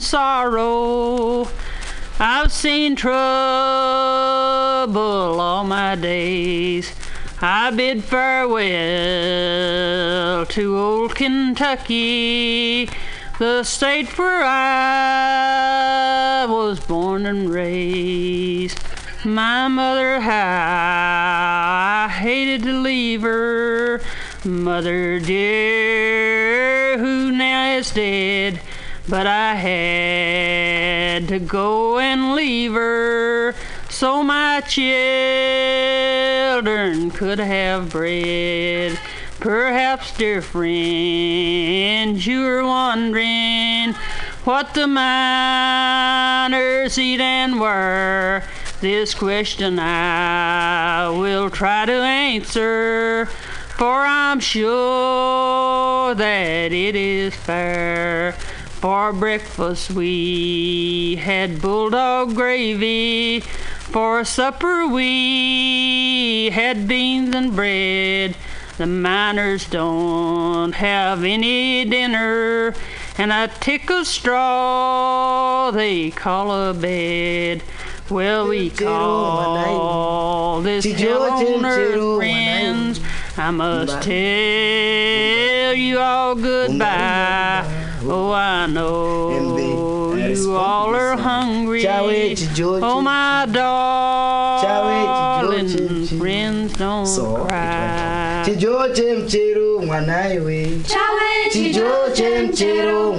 Sorrow. 0.00 1.48
I've 2.20 2.52
seen 2.52 2.96
trouble 2.96 3.12
all 5.40 5.64
my 5.64 5.94
days. 5.94 6.92
I 7.40 7.70
bid 7.70 8.02
farewell 8.02 8.66
to 10.46 10.76
old 10.76 11.14
Kentucky, 11.14 12.90
the 13.38 13.62
state 13.62 14.18
where 14.18 14.42
I 14.42 16.46
was 16.48 16.80
born 16.80 17.26
and 17.26 17.48
raised. 17.48 18.80
My 19.24 19.68
mother, 19.68 20.20
how 20.20 22.06
I 22.06 22.08
hated 22.08 22.64
to 22.64 22.72
leave 22.72 23.22
her. 23.22 24.00
Mother 24.44 25.20
dear, 25.20 26.98
who 26.98 27.30
now 27.32 27.76
is 27.76 27.92
dead, 27.92 28.27
but 29.08 29.26
I 29.26 29.54
had 29.54 31.28
to 31.28 31.38
go 31.38 31.98
and 31.98 32.34
leave 32.34 32.74
her 32.74 33.54
so 33.88 34.22
my 34.22 34.60
children 34.60 34.90
could 37.10 37.38
have 37.38 37.90
bread. 37.90 38.98
Perhaps, 39.40 40.16
dear 40.18 40.42
friends, 40.42 42.26
you're 42.26 42.64
wondering 42.64 43.94
what 44.44 44.74
the 44.74 44.86
miners 44.86 45.38
eat 46.98 47.20
and 47.20 47.58
where. 47.58 48.44
This 48.80 49.14
question 49.14 49.78
I 49.78 51.08
will 51.08 51.50
try 51.50 51.86
to 51.86 51.92
answer, 51.92 53.26
for 53.26 54.04
I'm 54.04 54.40
sure 54.40 56.14
that 56.14 56.72
it 56.72 56.94
is 56.94 57.34
fair. 57.34 58.36
For 58.80 59.12
breakfast 59.12 59.90
we 59.90 61.16
had 61.16 61.60
bulldog 61.60 62.36
gravy. 62.36 63.40
For 63.40 64.24
supper 64.24 64.86
we 64.86 66.50
had 66.50 66.86
beans 66.86 67.34
and 67.34 67.56
bread. 67.56 68.36
The 68.76 68.86
miners 68.86 69.68
don't 69.68 70.72
have 70.74 71.24
any 71.24 71.84
dinner, 71.86 72.72
and 73.18 73.32
a 73.32 73.48
tick 73.48 73.90
of 73.90 74.06
straw 74.06 75.72
they 75.72 76.12
call 76.12 76.52
a 76.52 76.72
bed. 76.72 77.64
Well, 78.08 78.46
we 78.46 78.70
call 78.70 80.62
this 80.62 80.84
hell 80.84 81.22
on 81.24 81.64
earth 81.64 82.18
friends. 82.18 83.00
I 83.36 83.50
must 83.50 84.02
tell 84.04 85.74
you 85.74 85.98
all 85.98 86.36
goodbye. 86.36 87.77
Oh, 88.00 88.32
I 88.32 88.66
know 88.66 89.30
you 90.16 90.56
all 90.56 90.94
are 90.94 91.16
hungry. 91.16 91.82
Oh, 92.82 93.00
my 93.02 93.46
darling 93.50 94.98
friends, 96.18 96.72
don't 96.74 97.06
cry. 97.48 98.42
chijoche 98.44 99.14
mchero 99.14 99.80
mwanawe 99.82 100.68
chijoche 101.52 102.40
mchero 102.40 103.12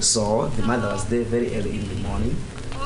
So 0.00 0.48
the 0.56 0.62
mother 0.62 0.88
was 0.88 1.04
there 1.06 1.24
very 1.24 1.56
early 1.56 1.70
in 1.80 1.88
the 1.88 1.94
morning. 2.08 2.36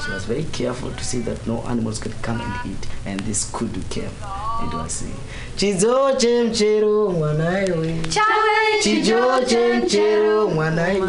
She 0.04 0.10
was 0.12 0.24
very 0.24 0.44
careful 0.44 0.90
to 0.92 1.04
see 1.04 1.20
that 1.20 1.46
no 1.46 1.62
animals 1.66 1.98
could 1.98 2.14
come 2.22 2.40
and 2.40 2.72
eat, 2.72 2.86
and 3.04 3.20
this 3.20 3.50
could 3.52 3.74
came. 3.90 4.04
It 4.04 4.49
was 4.72 4.92
saying, 4.92 5.14
Chizoche 5.56 6.42
mchero 6.44 7.08
mwanaewe. 7.10 8.00
Chawe, 8.08 8.82
Chijoche 8.82 9.74
mchero 9.74 10.48
mwanaewe. 10.48 11.08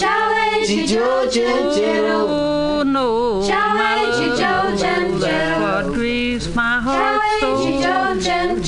Chawe, 0.00 0.66
Chijoche 0.66 1.46
mchero. 1.54 2.26
Oh 2.26 2.84
no, 2.84 3.42
Chawe, 3.46 4.12
chijoche 4.16 4.90
that's 5.20 5.60
what 5.60 5.94
grieves 5.94 6.54
my 6.54 6.80
heart 6.80 7.20
so. 7.40 7.58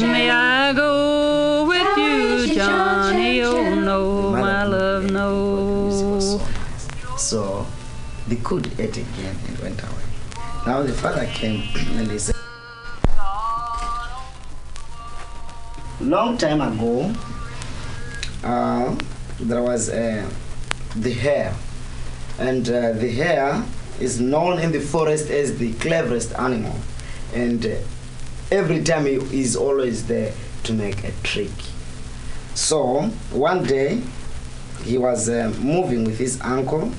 May 0.06 0.30
I 0.30 0.72
go 0.74 1.64
with 1.66 1.96
you, 1.96 2.54
Johnny? 2.54 3.42
Oh 3.42 3.74
no, 3.74 4.30
my 4.32 4.64
love, 4.64 5.06
eh, 5.06 5.10
no. 5.10 6.40
So 7.16 7.66
the 8.28 8.36
could 8.36 8.66
ate 8.78 8.96
again 8.98 9.36
and 9.48 9.58
went 9.60 9.82
away. 9.82 10.02
Now 10.66 10.82
the 10.82 10.92
father 10.92 11.26
came 11.26 11.62
and 11.96 12.10
he 12.10 12.18
said, 12.18 12.36
Long 16.02 16.36
time 16.36 16.60
ago, 16.60 17.14
uh, 18.42 18.96
there 19.38 19.62
was 19.62 19.88
uh, 19.88 20.28
the 20.96 21.12
hare, 21.12 21.54
and 22.40 22.68
uh, 22.68 22.92
the 22.94 23.08
hare 23.08 23.62
is 24.00 24.20
known 24.20 24.58
in 24.58 24.72
the 24.72 24.80
forest 24.80 25.30
as 25.30 25.58
the 25.58 25.72
cleverest 25.74 26.34
animal, 26.34 26.74
and 27.32 27.64
uh, 27.64 27.76
every 28.50 28.82
time 28.82 29.06
he 29.06 29.14
is 29.40 29.54
always 29.54 30.08
there 30.08 30.34
to 30.64 30.72
make 30.72 31.04
a 31.04 31.12
trick. 31.22 31.52
So 32.54 33.02
one 33.30 33.62
day 33.62 34.02
he 34.82 34.98
was 34.98 35.28
uh, 35.28 35.54
moving 35.60 36.02
with 36.02 36.18
his 36.18 36.40
uncle, 36.40 36.90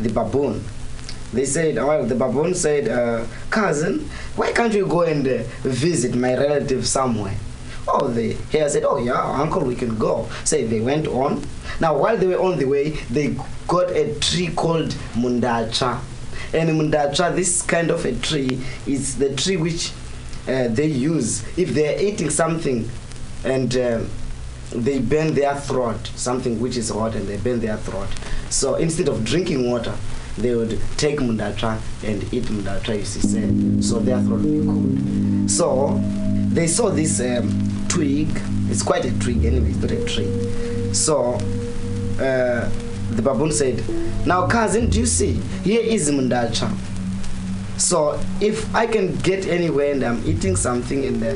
the 0.00 0.08
baboon. 0.08 0.64
They 1.32 1.44
said, 1.44 1.76
well, 1.76 2.04
the 2.04 2.16
baboon 2.16 2.54
said, 2.54 2.88
uh, 2.88 3.26
cousin, 3.50 4.08
why 4.34 4.50
can't 4.50 4.74
you 4.74 4.88
go 4.88 5.02
and 5.02 5.24
visit 5.62 6.16
my 6.16 6.34
relative 6.34 6.84
somewhere? 6.84 7.36
Oh, 7.86 8.08
the 8.08 8.32
hare 8.50 8.68
said, 8.68 8.84
oh 8.84 8.96
yeah, 8.96 9.20
uncle, 9.40 9.62
we 9.62 9.74
can 9.74 9.98
go. 9.98 10.28
So 10.44 10.56
they 10.56 10.80
went 10.80 11.06
on. 11.06 11.44
Now, 11.80 11.96
while 11.96 12.16
they 12.16 12.26
were 12.26 12.40
on 12.40 12.58
the 12.58 12.64
way, 12.64 12.90
they 13.10 13.36
got 13.68 13.90
a 13.90 14.14
tree 14.20 14.48
called 14.48 14.90
mundacha. 15.14 16.00
And 16.52 16.70
mundacha, 16.70 17.34
this 17.34 17.62
kind 17.62 17.90
of 17.90 18.04
a 18.04 18.14
tree, 18.16 18.60
is 18.86 19.18
the 19.18 19.34
tree 19.34 19.56
which 19.56 19.92
uh, 20.48 20.68
they 20.68 20.86
use 20.86 21.42
if 21.58 21.70
they 21.70 21.94
are 21.94 22.00
eating 22.00 22.30
something 22.30 22.88
and 23.44 23.76
uh, 23.76 24.00
they 24.70 24.98
burn 24.98 25.34
their 25.34 25.54
throat, 25.54 26.10
something 26.14 26.60
which 26.60 26.76
is 26.76 26.90
hot, 26.90 27.14
and 27.14 27.28
they 27.28 27.36
burn 27.36 27.60
their 27.60 27.76
throat. 27.76 28.08
So 28.50 28.76
instead 28.76 29.08
of 29.08 29.24
drinking 29.24 29.70
water, 29.70 29.94
they 30.36 30.54
would 30.54 30.80
take 30.96 31.18
mundatra 31.18 31.80
and 32.02 32.32
eat 32.32 32.44
mundatra, 32.44 32.98
you 32.98 33.04
see, 33.04 33.20
say, 33.20 33.82
so 33.82 34.00
their 34.00 34.20
throat 34.20 34.40
would 34.40 34.60
be 34.60 34.66
cold. 34.66 35.50
So 35.50 36.00
they 36.48 36.66
saw 36.66 36.90
this 36.90 37.20
um, 37.20 37.48
twig, 37.94 38.28
it's 38.68 38.82
quite 38.82 39.04
a 39.04 39.18
twig 39.20 39.44
anyway, 39.44 39.68
it's 39.68 39.78
not 39.78 39.90
a 39.92 40.04
tree. 40.04 40.92
So 40.92 41.34
uh, 42.20 42.68
the 43.10 43.22
baboon 43.22 43.52
said, 43.52 43.82
Now, 44.26 44.48
cousin, 44.48 44.90
do 44.90 44.98
you 44.98 45.06
see? 45.06 45.34
Here 45.62 45.80
is 45.80 46.10
mundacha. 46.10 46.74
So 47.78 48.20
if 48.40 48.74
I 48.74 48.86
can 48.86 49.14
get 49.18 49.46
anywhere 49.46 49.92
and 49.92 50.02
I'm 50.02 50.22
eating 50.26 50.56
something 50.56 51.04
and 51.04 51.22
uh, 51.22 51.34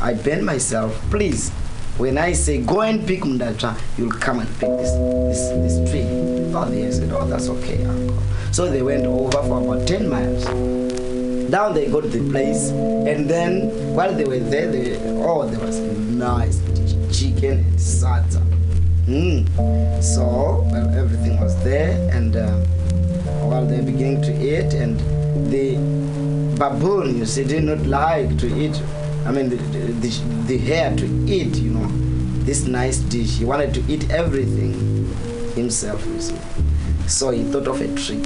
I 0.00 0.14
bend 0.14 0.46
myself, 0.46 0.94
please, 1.10 1.50
when 1.98 2.18
I 2.18 2.32
say 2.32 2.62
go 2.62 2.82
and 2.82 3.04
pick 3.04 3.22
mundacha, 3.22 3.76
you'll 3.98 4.12
come 4.12 4.38
and 4.40 4.48
pick 4.60 4.68
this 4.78 4.92
this, 4.92 5.76
this 5.78 5.90
tree. 5.90 6.06
Oh, 6.54 6.68
they 6.70 6.90
said, 6.92 7.10
oh, 7.12 7.26
that's 7.26 7.48
okay, 7.48 7.84
uncle. 7.84 8.22
So 8.52 8.70
they 8.70 8.82
went 8.82 9.06
over 9.06 9.42
for 9.42 9.60
about 9.60 9.88
10 9.88 10.08
miles. 10.08 11.05
Down 11.50 11.74
they 11.74 11.86
got 11.86 12.02
to 12.02 12.08
the 12.08 12.30
place, 12.30 12.70
and 12.70 13.30
then 13.30 13.70
while 13.94 14.12
they 14.12 14.24
were 14.24 14.38
there, 14.38 14.70
they, 14.70 14.96
oh, 15.22 15.46
there 15.48 15.60
was 15.60 15.78
nice 15.78 16.58
chicken 17.16 17.58
and 17.58 17.78
salsa. 17.78 18.42
Mm. 19.06 20.02
So, 20.02 20.66
well, 20.70 20.88
everything 20.90 21.40
was 21.40 21.54
there, 21.62 21.92
and 22.12 22.36
uh, 22.36 22.50
while 23.46 23.64
they're 23.64 23.82
beginning 23.82 24.22
to 24.22 24.32
eat, 24.32 24.74
and 24.74 24.98
the 25.50 25.76
baboon, 26.58 27.18
you 27.18 27.26
see, 27.26 27.44
did 27.44 27.64
not 27.64 27.86
like 27.86 28.36
to 28.38 28.46
eat, 28.58 28.82
I 29.24 29.30
mean, 29.30 29.48
the, 29.48 29.56
the, 29.56 30.08
the 30.46 30.58
hare 30.58 30.96
to 30.96 31.06
eat, 31.26 31.56
you 31.56 31.70
know, 31.70 31.86
this 32.44 32.66
nice 32.66 32.98
dish. 32.98 33.38
He 33.38 33.44
wanted 33.44 33.72
to 33.74 33.82
eat 33.92 34.10
everything 34.10 34.74
himself, 35.54 36.04
you 36.06 36.20
see. 36.20 36.36
So 37.06 37.30
he 37.30 37.44
thought 37.44 37.68
of 37.68 37.80
a 37.80 37.94
trick. 37.94 38.24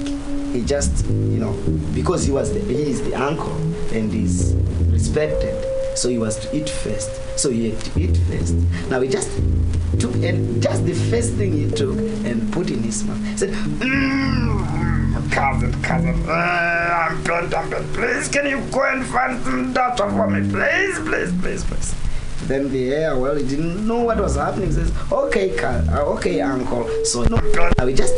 He 0.51 0.63
just, 0.65 1.05
you 1.07 1.39
know, 1.39 1.53
because 1.93 2.25
he 2.25 2.31
was 2.31 2.53
the, 2.53 2.59
he 2.59 2.89
is 2.91 3.01
the 3.03 3.13
uncle 3.15 3.53
and 3.93 4.11
he's 4.11 4.53
respected, 4.89 5.55
so 5.97 6.09
he 6.09 6.17
was 6.17 6.37
to 6.39 6.55
eat 6.55 6.69
first. 6.69 7.39
So 7.39 7.49
he 7.49 7.69
had 7.71 7.79
to 7.79 7.99
eat 7.99 8.17
first. 8.27 8.53
Now 8.89 9.01
he 9.01 9.09
just 9.09 9.29
took 9.99 10.13
and 10.15 10.61
just 10.61 10.85
the 10.85 10.93
first 10.93 11.33
thing 11.33 11.53
he 11.53 11.69
took 11.71 11.97
and 11.97 12.51
put 12.51 12.69
in 12.69 12.83
his 12.83 13.03
mouth. 13.05 13.23
He 13.25 13.37
said, 13.37 13.49
"Mm, 13.51 15.31
cousin, 15.31 15.71
cousin, 15.81 16.29
uh, 16.29 17.07
I'm 17.09 17.23
good, 17.23 17.53
I'm 17.53 17.69
good. 17.69 17.85
Please, 17.93 18.27
can 18.27 18.45
you 18.45 18.59
go 18.71 18.83
and 18.83 19.05
find 19.05 19.41
some 19.43 19.73
doctor 19.73 20.09
for 20.09 20.29
me, 20.29 20.49
please, 20.49 20.99
please, 20.99 21.31
please, 21.41 21.63
please. 21.63 21.95
Then 22.47 22.69
the 22.71 22.89
hare, 22.89 23.17
well, 23.17 23.35
he 23.35 23.47
didn't 23.47 23.85
know 23.87 24.01
what 24.01 24.17
was 24.17 24.35
happening. 24.35 24.67
He 24.67 24.73
says, 24.73 24.91
okay, 25.11 25.57
uh, 25.59 26.01
okay, 26.15 26.41
uncle. 26.41 26.89
So 27.05 27.23
no, 27.23 27.37
he 27.85 27.93
just 27.93 28.13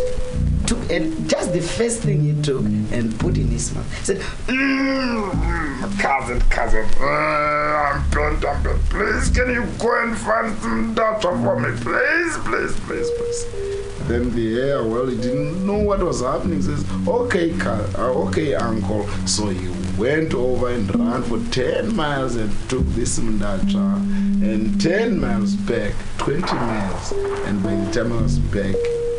took 0.65 0.90
and 0.90 1.30
just 1.30 1.53
the 1.53 1.61
first 1.61 2.02
thing 2.02 2.22
he 2.22 2.41
took 2.41 2.64
and 2.64 3.18
put 3.19 3.38
in 3.38 3.48
his 3.48 3.73
mouth. 3.73 3.99
He 3.99 4.06
said, 4.06 4.18
mm, 4.48 5.99
cousin, 5.99 6.40
cousin, 6.49 6.85
uh, 6.99 7.06
I'm 7.06 8.10
good, 8.11 8.45
I'm 8.45 8.64
good. 8.64 8.80
Please, 8.90 9.30
can 9.30 9.49
you 9.49 9.65
go 9.80 10.03
and 10.03 10.18
find 10.18 10.57
some 10.60 10.94
doctor 10.94 11.31
for 11.31 11.60
me, 11.60 11.69
please, 11.81 12.38
please, 12.38 12.80
please, 12.81 13.10
please. 13.18 13.73
Then 14.07 14.35
the 14.35 14.56
hare, 14.56 14.84
well, 14.84 15.07
he 15.07 15.15
didn't 15.15 15.65
know 15.65 15.77
what 15.77 16.03
was 16.03 16.22
happening. 16.22 16.57
He 16.57 16.64
says, 16.64 16.85
okay, 17.07 17.53
uh, 17.61 18.11
okay, 18.27 18.53
uncle. 18.53 19.07
So 19.26 19.48
he 19.48 19.69
went 19.98 20.34
over 20.34 20.69
and 20.69 20.94
ran 20.94 21.23
for 21.23 21.40
10 21.52 21.95
miles 21.95 22.35
and 22.35 22.52
took 22.69 22.85
this 22.88 23.18
mdacha. 23.18 23.95
And 24.44 24.81
10 24.81 25.22
miles 25.22 25.56
back, 25.56 25.94
20 26.18 26.41
miles. 26.41 27.11
And 27.45 27.64
by 27.64 27.76
the 27.76 27.91
time 27.94 28.11
I 28.11 28.22
was 28.22 28.40
back, 28.40 28.76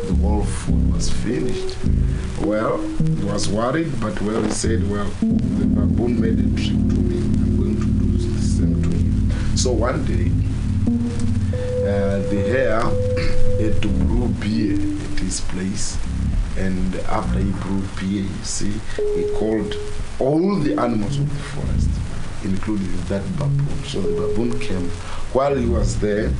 the 0.07 0.13
whole 0.15 0.43
food 0.43 0.93
was 0.93 1.09
finished. 1.09 1.75
Well, 2.41 2.77
he 2.77 3.23
was 3.23 3.49
worried, 3.49 3.91
but 3.99 4.19
well, 4.21 4.43
he 4.43 4.51
said, 4.51 4.89
well, 4.89 5.09
the 5.21 5.65
baboon 5.65 6.21
made 6.21 6.39
a 6.39 6.49
trick 6.55 6.77
to 6.77 6.99
me. 7.09 7.17
I'm 7.17 7.57
going 7.57 7.75
to 7.75 7.85
do 7.85 8.17
the 8.17 8.41
same 8.41 8.83
to 8.83 8.89
him. 8.89 9.57
So 9.57 9.71
one 9.71 10.05
day, 10.05 10.31
uh, 11.89 12.19
the 12.29 12.41
hare 12.51 12.81
had 13.61 13.81
to 13.81 13.87
brew 13.87 14.27
beer 14.39 14.75
at 14.75 15.19
his 15.19 15.41
place. 15.41 15.97
And 16.57 16.95
after 17.07 17.39
he 17.39 17.51
brewed 17.51 17.95
beer, 17.95 18.23
you 18.23 18.43
see, 18.43 18.73
he 19.15 19.31
called 19.37 19.75
all 20.19 20.55
the 20.57 20.79
animals 20.79 21.17
of 21.17 21.27
the 21.27 21.35
forest, 21.35 21.89
including 22.43 22.95
that 23.07 23.23
baboon. 23.37 23.83
So 23.85 24.01
the 24.01 24.13
baboon 24.21 24.59
came. 24.59 24.89
While 25.33 25.55
he 25.55 25.65
was 25.65 25.99
there, 25.99 26.31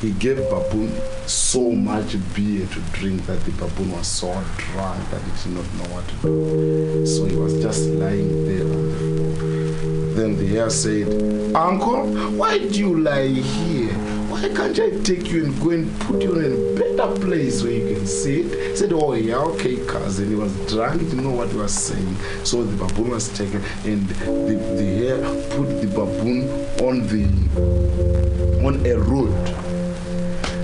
he 0.00 0.12
gave 0.12 0.36
baboon 0.48 0.90
so 1.26 1.70
much 1.72 2.16
beer 2.34 2.66
to 2.66 2.80
drink 2.92 3.26
that 3.26 3.38
the 3.44 3.50
baboon 3.52 3.92
was 3.92 4.06
so 4.06 4.32
drunk 4.56 5.10
that 5.10 5.20
he 5.20 5.30
did 5.42 5.56
not 5.56 5.74
know 5.74 5.94
what 5.94 6.08
to 6.08 6.14
do. 6.22 7.06
So 7.06 7.26
he 7.26 7.36
was 7.36 7.60
just 7.60 7.86
lying 7.90 8.46
there 8.46 8.64
on 8.64 8.88
the 8.88 8.96
floor. 8.96 10.14
Then 10.14 10.36
the 10.38 10.46
hare 10.46 10.70
said, 10.70 11.54
Uncle, 11.54 12.06
why 12.30 12.58
do 12.58 12.78
you 12.78 12.98
lie 12.98 13.26
here? 13.26 13.92
Why 14.30 14.48
can't 14.48 14.78
I 14.80 14.90
take 15.02 15.30
you 15.30 15.44
and 15.44 15.60
go 15.60 15.70
and 15.70 16.00
put 16.00 16.22
you 16.22 16.38
in 16.38 16.52
a 16.52 16.78
better 16.78 17.20
place 17.20 17.62
where 17.62 17.72
you 17.72 17.94
can 17.94 18.06
sit? 18.06 18.46
He 18.46 18.76
said, 18.76 18.92
Oh, 18.94 19.12
yeah, 19.12 19.36
okay, 19.36 19.84
cousin. 19.84 20.30
He 20.30 20.34
was 20.34 20.54
drunk, 20.70 21.02
he 21.02 21.08
didn't 21.08 21.24
know 21.24 21.30
what 21.32 21.50
he 21.50 21.58
was 21.58 21.74
saying. 21.74 22.16
So 22.44 22.64
the 22.64 22.76
baboon 22.82 23.10
was 23.10 23.28
taken, 23.36 23.62
and 23.84 24.08
the, 24.08 24.54
the 24.76 24.84
hare 24.96 25.18
put 25.50 25.80
the 25.82 25.88
baboon 25.88 26.48
on 26.80 27.06
the 27.06 28.66
on 28.66 28.86
a 28.86 28.98
road. 28.98 29.69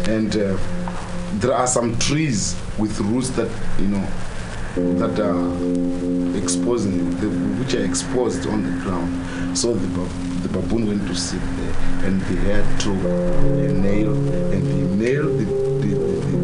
And 0.08 0.36
uh, 0.36 0.56
there 1.40 1.52
are 1.52 1.66
some 1.66 1.98
trees 1.98 2.54
with 2.78 2.98
roots 3.00 3.30
that, 3.30 3.50
you 3.78 3.88
know, 3.88 4.06
that 4.98 5.18
are 5.18 6.36
exposing, 6.36 7.10
the, 7.16 7.28
which 7.58 7.74
are 7.74 7.84
exposed 7.84 8.46
on 8.46 8.62
the 8.62 8.70
ground. 8.82 9.56
So 9.56 9.72
the, 9.72 9.86
the 10.46 10.48
baboon 10.48 10.86
went 10.86 11.06
to 11.08 11.14
sit 11.14 11.40
there, 11.40 11.74
and 12.04 12.20
the 12.20 12.36
hare 12.42 12.64
took 12.78 12.94
a 12.94 13.72
nail 13.72 14.12
and 14.52 14.62
he 14.62 14.82
nailed 14.96 15.38
the 15.38 15.44
the 15.44 15.94
the, 16.20 16.36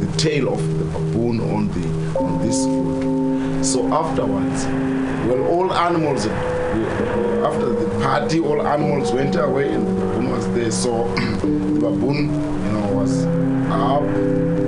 the, 0.00 0.06
the 0.06 0.12
tail 0.18 0.52
of 0.52 0.60
the 0.78 0.84
baboon 0.84 1.40
on 1.40 1.68
the 1.68 1.86
on 2.18 2.38
this 2.44 2.64
foot. 2.66 3.64
So 3.64 3.86
afterwards, 3.94 4.66
well 5.28 5.46
all 5.46 5.72
animals 5.72 6.26
after 6.26 7.68
the 7.72 7.88
party, 8.02 8.40
all 8.40 8.66
animals 8.66 9.12
went 9.12 9.36
away 9.36 9.72
and 9.72 10.09
the 10.54 10.58
baboon 10.58 10.58
was 10.58 10.58
there. 10.58 10.70
So 10.70 11.08
the 11.14 11.80
baboon, 11.80 12.28
you 12.64 12.72
know, 12.72 12.92
was 12.92 13.24
up, 13.70 14.02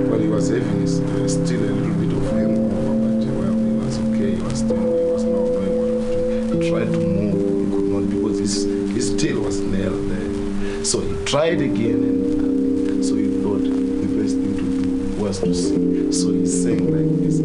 but 0.09 0.19
he 0.19 0.27
was 0.27 0.49
having 0.49 0.81
his, 0.81 0.99
uh, 0.99 1.27
still 1.27 1.61
a 1.61 1.71
little 1.71 1.95
bit 1.95 2.13
of 2.13 2.31
hangover, 2.31 2.93
but 2.99 3.27
uh, 3.27 3.33
well, 3.33 3.53
he 3.53 3.73
was 3.73 3.99
okay. 3.99 4.35
He 4.35 4.41
was 4.41 4.59
still, 4.59 4.77
he 4.77 5.11
was 5.11 5.23
not 5.23 5.41
knowing 5.51 5.77
what 5.79 5.91
to. 6.11 6.61
He 6.61 6.69
tried 6.69 6.91
to 6.91 6.99
move, 6.99 7.69
he 7.69 7.75
could 7.75 7.85
not 7.85 8.09
because 8.09 8.39
his, 8.39 8.63
his 8.93 9.15
tail 9.21 9.41
was 9.41 9.59
nailed 9.59 10.09
there. 10.09 10.85
So 10.85 11.01
he 11.01 11.25
tried 11.25 11.61
again, 11.61 12.03
and 12.03 13.01
uh, 13.01 13.03
so 13.03 13.15
he 13.15 13.27
thought 13.41 13.63
the 13.63 14.21
best 14.21 14.35
thing 14.35 14.55
to 14.57 14.63
do 14.63 15.21
was 15.21 15.39
to 15.39 15.53
sing. 15.53 16.11
So 16.11 16.31
he 16.31 16.45
sang 16.45 16.91
like 16.91 17.21
this. 17.21 17.39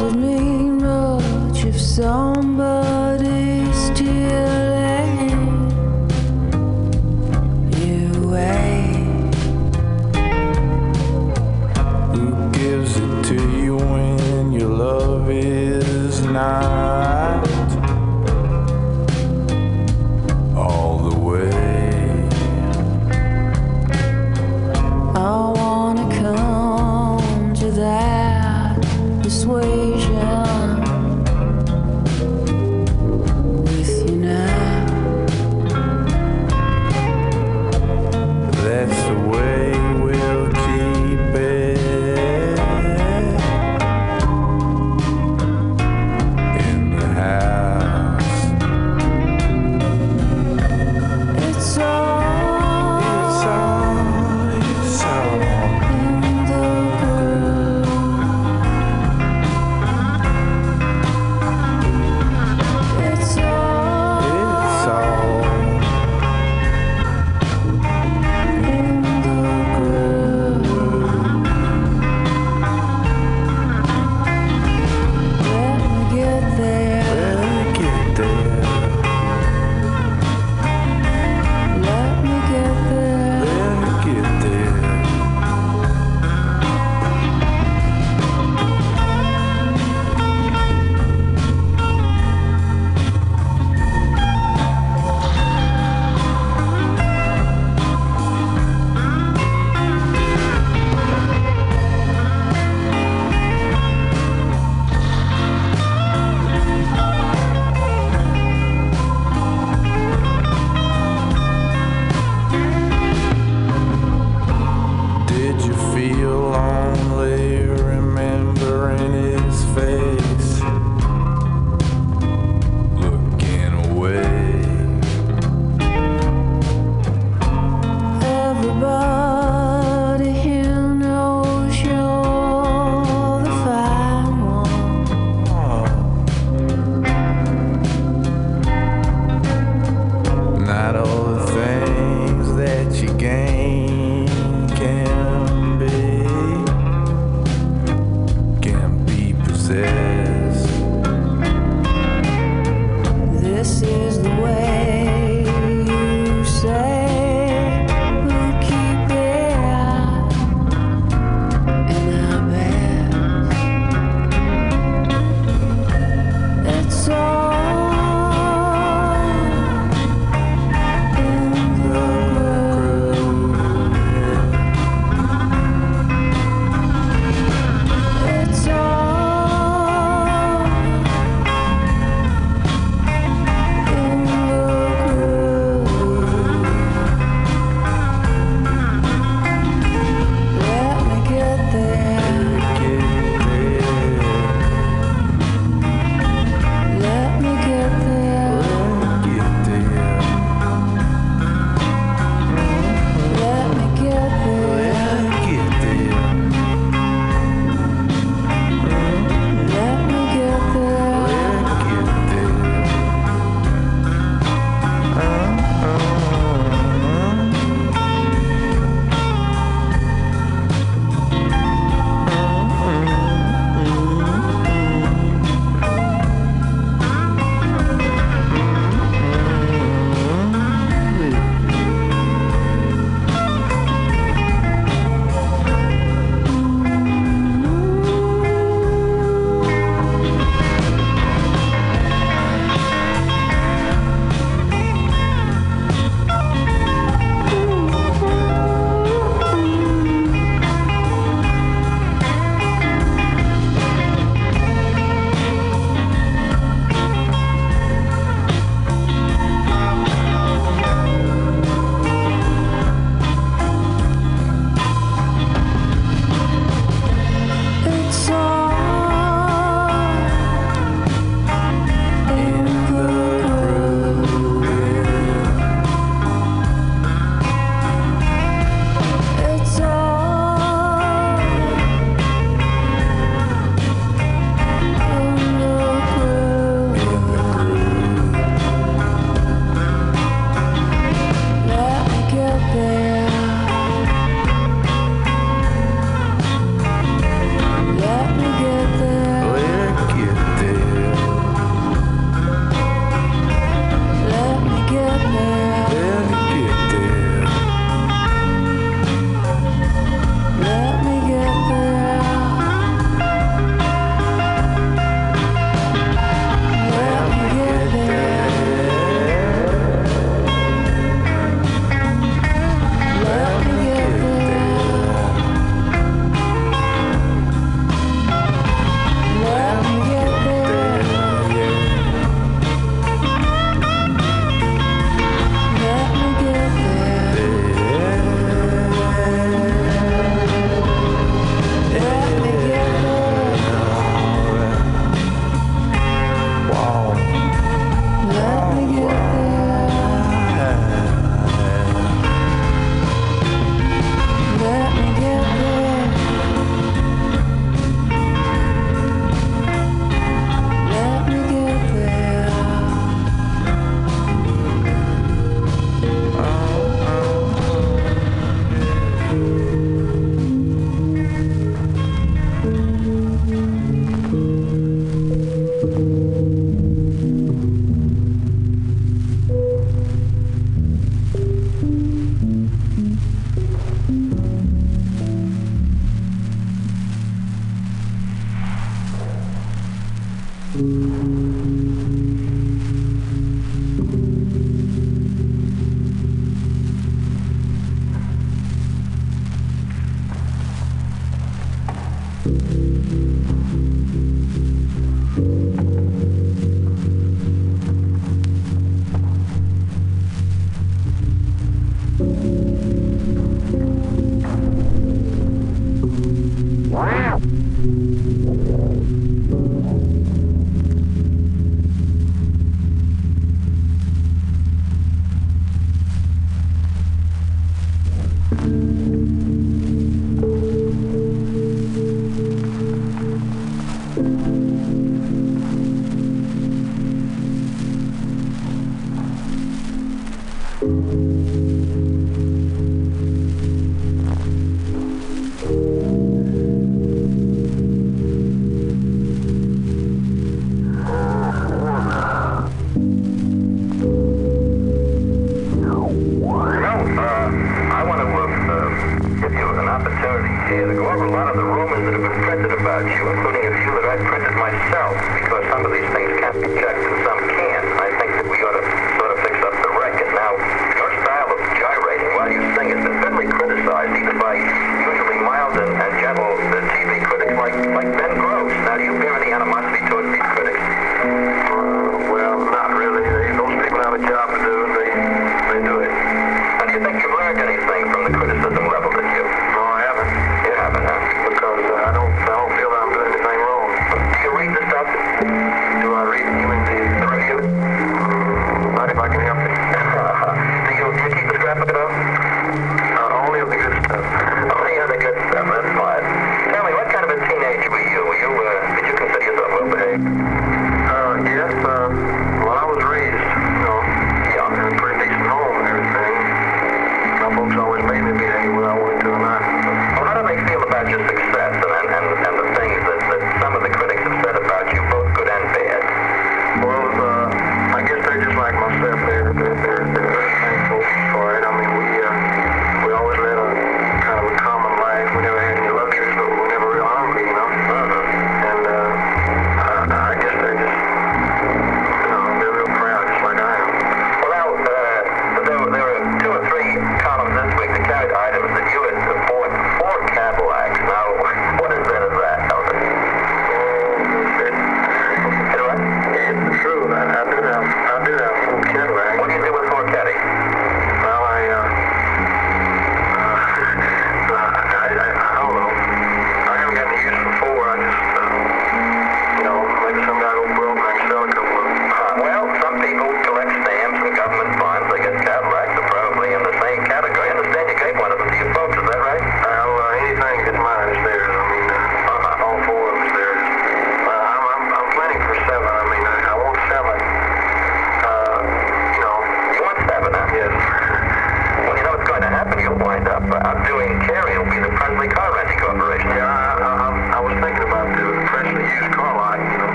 Doesn't 0.00 0.18
mean 0.18 0.78
much 0.78 1.62
if 1.66 1.78
somebody's 1.78 2.49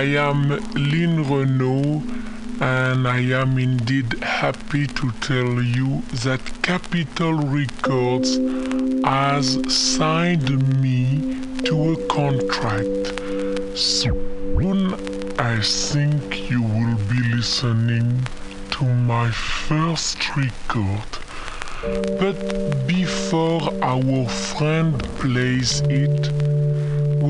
I 0.00 0.16
am 0.16 0.48
Line 0.48 1.24
Renaud 1.28 2.02
and 2.58 3.06
I 3.06 3.20
am 3.40 3.58
indeed 3.58 4.14
happy 4.22 4.86
to 4.86 5.12
tell 5.20 5.60
you 5.62 6.00
that 6.24 6.40
Capitol 6.62 7.34
Records 7.34 8.38
has 9.04 9.58
signed 9.70 10.80
me 10.80 11.36
to 11.66 11.92
a 11.92 12.06
contract. 12.06 13.78
Soon 13.78 14.94
I 15.38 15.60
think 15.60 16.50
you 16.50 16.62
will 16.62 16.96
be 17.12 17.20
listening 17.36 18.26
to 18.70 18.84
my 18.86 19.30
first 19.30 20.16
record. 20.34 21.10
But 22.18 22.86
before 22.86 23.68
our 23.82 24.26
friend 24.30 24.98
plays 25.18 25.82
it, 25.82 26.49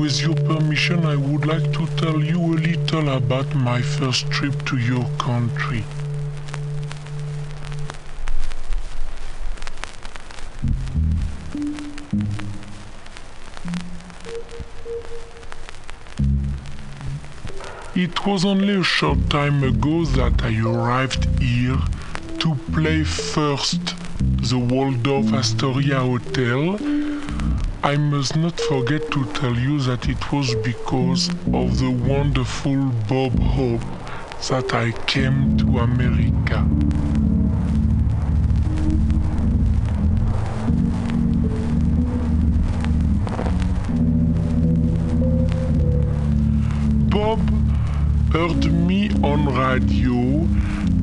with 0.01 0.19
your 0.19 0.33
permission, 0.33 1.05
I 1.05 1.15
would 1.15 1.45
like 1.45 1.71
to 1.73 1.85
tell 1.95 2.23
you 2.23 2.39
a 2.39 2.57
little 2.57 3.09
about 3.09 3.53
my 3.53 3.83
first 3.83 4.31
trip 4.31 4.65
to 4.65 4.77
your 4.77 5.05
country. 5.19 5.83
It 17.95 18.25
was 18.25 18.43
only 18.43 18.77
a 18.77 18.83
short 18.83 19.29
time 19.29 19.63
ago 19.63 20.05
that 20.05 20.41
I 20.41 20.59
arrived 20.61 21.25
here 21.39 21.77
to 22.39 22.55
play 22.73 23.03
first 23.03 23.93
the 24.49 24.57
Waldorf 24.57 25.31
Astoria 25.31 25.99
Hotel 25.99 27.00
I 27.83 27.97
must 27.97 28.35
not 28.35 28.59
forget 28.59 29.09
to 29.09 29.25
tell 29.33 29.57
you 29.57 29.79
that 29.79 30.07
it 30.07 30.31
was 30.31 30.53
because 30.53 31.29
of 31.51 31.79
the 31.79 31.89
wonderful 31.89 32.91
Bob 33.09 33.39
Hope 33.39 33.81
that 34.49 34.71
I 34.71 34.91
came 35.07 35.57
to 35.57 35.79
America. 35.79 36.61
Bob 47.09 47.39
heard 48.31 48.71
me 48.71 49.09
on 49.23 49.47
radio 49.47 50.47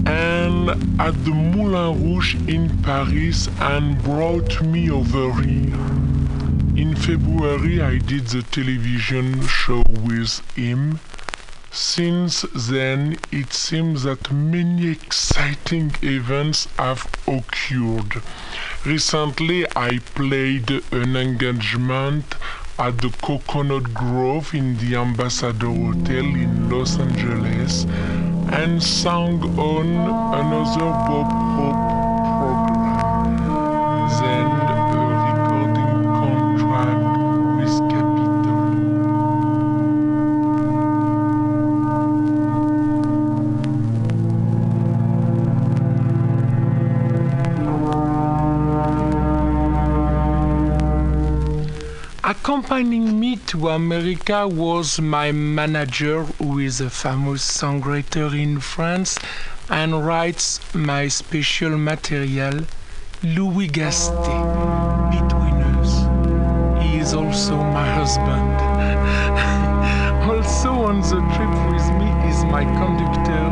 and 0.06 0.70
at 1.00 1.24
the 1.24 1.32
Moulin 1.32 2.04
Rouge 2.04 2.36
in 2.46 2.70
Paris 2.84 3.48
and 3.58 4.00
brought 4.04 4.62
me 4.62 4.88
over 4.92 5.32
here. 5.42 5.97
In 6.78 6.94
February, 6.94 7.82
I 7.82 7.98
did 7.98 8.28
the 8.28 8.42
television 8.42 9.44
show 9.48 9.82
with 9.88 10.40
him. 10.54 11.00
Since 11.72 12.42
then, 12.54 13.18
it 13.32 13.52
seems 13.52 14.04
that 14.04 14.32
many 14.32 14.92
exciting 14.92 15.90
events 16.02 16.68
have 16.78 17.04
occurred. 17.26 18.22
Recently, 18.86 19.66
I 19.74 19.98
played 20.14 20.70
an 20.92 21.16
engagement 21.16 22.36
at 22.78 22.98
the 22.98 23.10
Coconut 23.22 23.92
Grove 23.92 24.54
in 24.54 24.76
the 24.76 24.94
Ambassador 24.94 25.66
Hotel 25.66 26.26
in 26.44 26.70
Los 26.70 26.96
Angeles 27.00 27.86
and 28.52 28.80
sang 28.80 29.42
on 29.58 29.88
another 30.32 30.90
Bob 31.08 31.32
Hope 31.56 31.87
Accompanying 52.78 53.18
me 53.18 53.34
to 53.48 53.70
America 53.70 54.46
was 54.46 55.00
my 55.00 55.32
manager, 55.32 56.22
who 56.38 56.60
is 56.60 56.80
a 56.80 56.88
famous 56.88 57.42
songwriter 57.44 58.32
in 58.40 58.60
France 58.60 59.18
and 59.68 60.06
writes 60.06 60.60
my 60.76 61.08
special 61.08 61.76
material, 61.76 62.66
Louis 63.24 63.66
Gasté. 63.66 64.36
Between 65.10 65.58
us, 65.74 66.06
he 66.80 66.98
is 67.00 67.14
also 67.14 67.56
my 67.56 67.88
husband. 67.98 68.54
also 70.30 70.70
on 70.70 71.00
the 71.00 71.18
trip 71.34 71.54
with 71.72 71.88
me 71.98 72.08
is 72.30 72.44
my 72.44 72.62
conductor, 72.78 73.42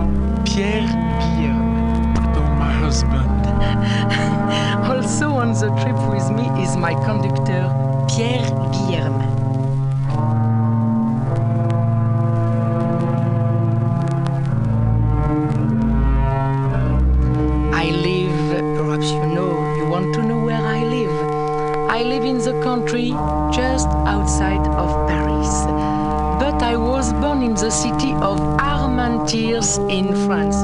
Pierre 0.46 0.86
Pierre, 1.18 2.14
so 2.32 2.42
my 2.62 2.72
husband. 2.78 3.26
also 4.92 5.30
on 5.30 5.52
the 5.52 5.68
trip 5.82 5.98
with 6.14 6.30
me 6.30 6.46
is 6.62 6.76
my 6.76 6.94
conductor, 7.04 7.95
Pierre 8.08 8.48
Guillerme. 8.72 9.22
I 17.74 17.90
live, 17.90 18.76
perhaps 18.76 19.10
you 19.10 19.26
know, 19.34 19.76
you 19.76 19.86
want 19.86 20.14
to 20.14 20.22
know 20.22 20.38
where 20.44 20.62
I 20.62 20.84
live. 20.84 21.16
I 21.90 22.02
live 22.02 22.24
in 22.24 22.38
the 22.38 22.60
country 22.62 23.10
just 23.52 23.88
outside 24.06 24.66
of 24.68 25.08
Paris. 25.08 25.66
But 26.40 26.62
I 26.62 26.76
was 26.76 27.12
born 27.14 27.42
in 27.42 27.54
the 27.54 27.70
city 27.70 28.12
of 28.12 28.38
Armentières 28.58 29.78
in 29.90 30.14
France. 30.26 30.55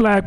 Black 0.00 0.26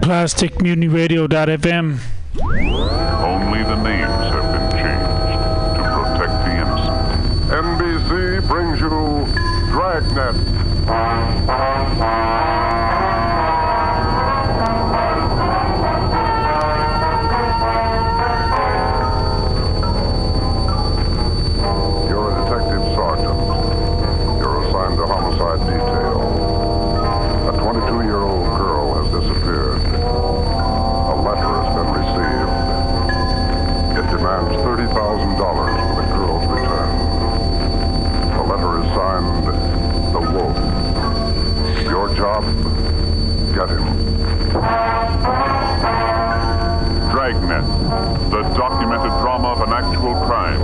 the 48.34 48.42
documented 48.58 49.14
drama 49.22 49.54
of 49.54 49.62
an 49.62 49.70
actual 49.70 50.18
crime, 50.26 50.58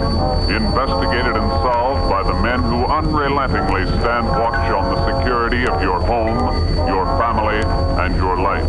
investigated 0.49 1.37
and 1.37 1.49
solved 1.61 2.09
by 2.09 2.25
the 2.25 2.33
men 2.41 2.57
who 2.65 2.81
unrelentingly 2.89 3.85
stand 4.01 4.25
watch 4.25 4.57
on 4.73 4.89
the 4.89 4.97
security 5.05 5.69
of 5.69 5.77
your 5.77 6.01
home, 6.01 6.33
your 6.89 7.05
family, 7.21 7.61
and 8.01 8.17
your 8.17 8.41
life. 8.41 8.65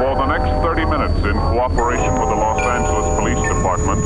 For 0.00 0.16
the 0.16 0.24
next 0.24 0.56
30 0.64 0.88
minutes, 0.88 1.20
in 1.20 1.36
cooperation 1.52 2.16
with 2.16 2.32
the 2.32 2.40
Los 2.40 2.64
Angeles 2.64 3.08
Police 3.20 3.44
Department, 3.44 4.00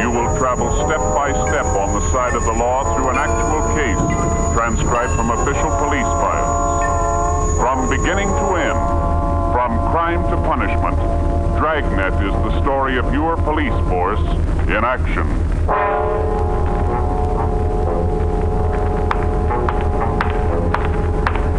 you 0.00 0.08
will 0.08 0.32
travel 0.40 0.72
step 0.88 1.04
by 1.12 1.28
step 1.52 1.68
on 1.76 2.00
the 2.00 2.04
side 2.08 2.32
of 2.32 2.48
the 2.48 2.56
law 2.56 2.96
through 2.96 3.12
an 3.12 3.20
actual 3.20 3.60
case 3.76 4.00
transcribed 4.56 5.12
from 5.12 5.28
official 5.36 5.68
police 5.84 6.12
files. 6.24 7.60
From 7.60 7.92
beginning 7.92 8.32
to 8.32 8.46
end, 8.56 8.80
from 9.52 9.76
crime 9.92 10.24
to 10.32 10.36
punishment, 10.48 10.96
Dragnet 11.58 12.14
is 12.22 12.30
the 12.46 12.62
story 12.62 12.98
of 12.98 13.12
your 13.12 13.36
police 13.36 13.74
force 13.90 14.20
in 14.70 14.84
action. 14.86 15.26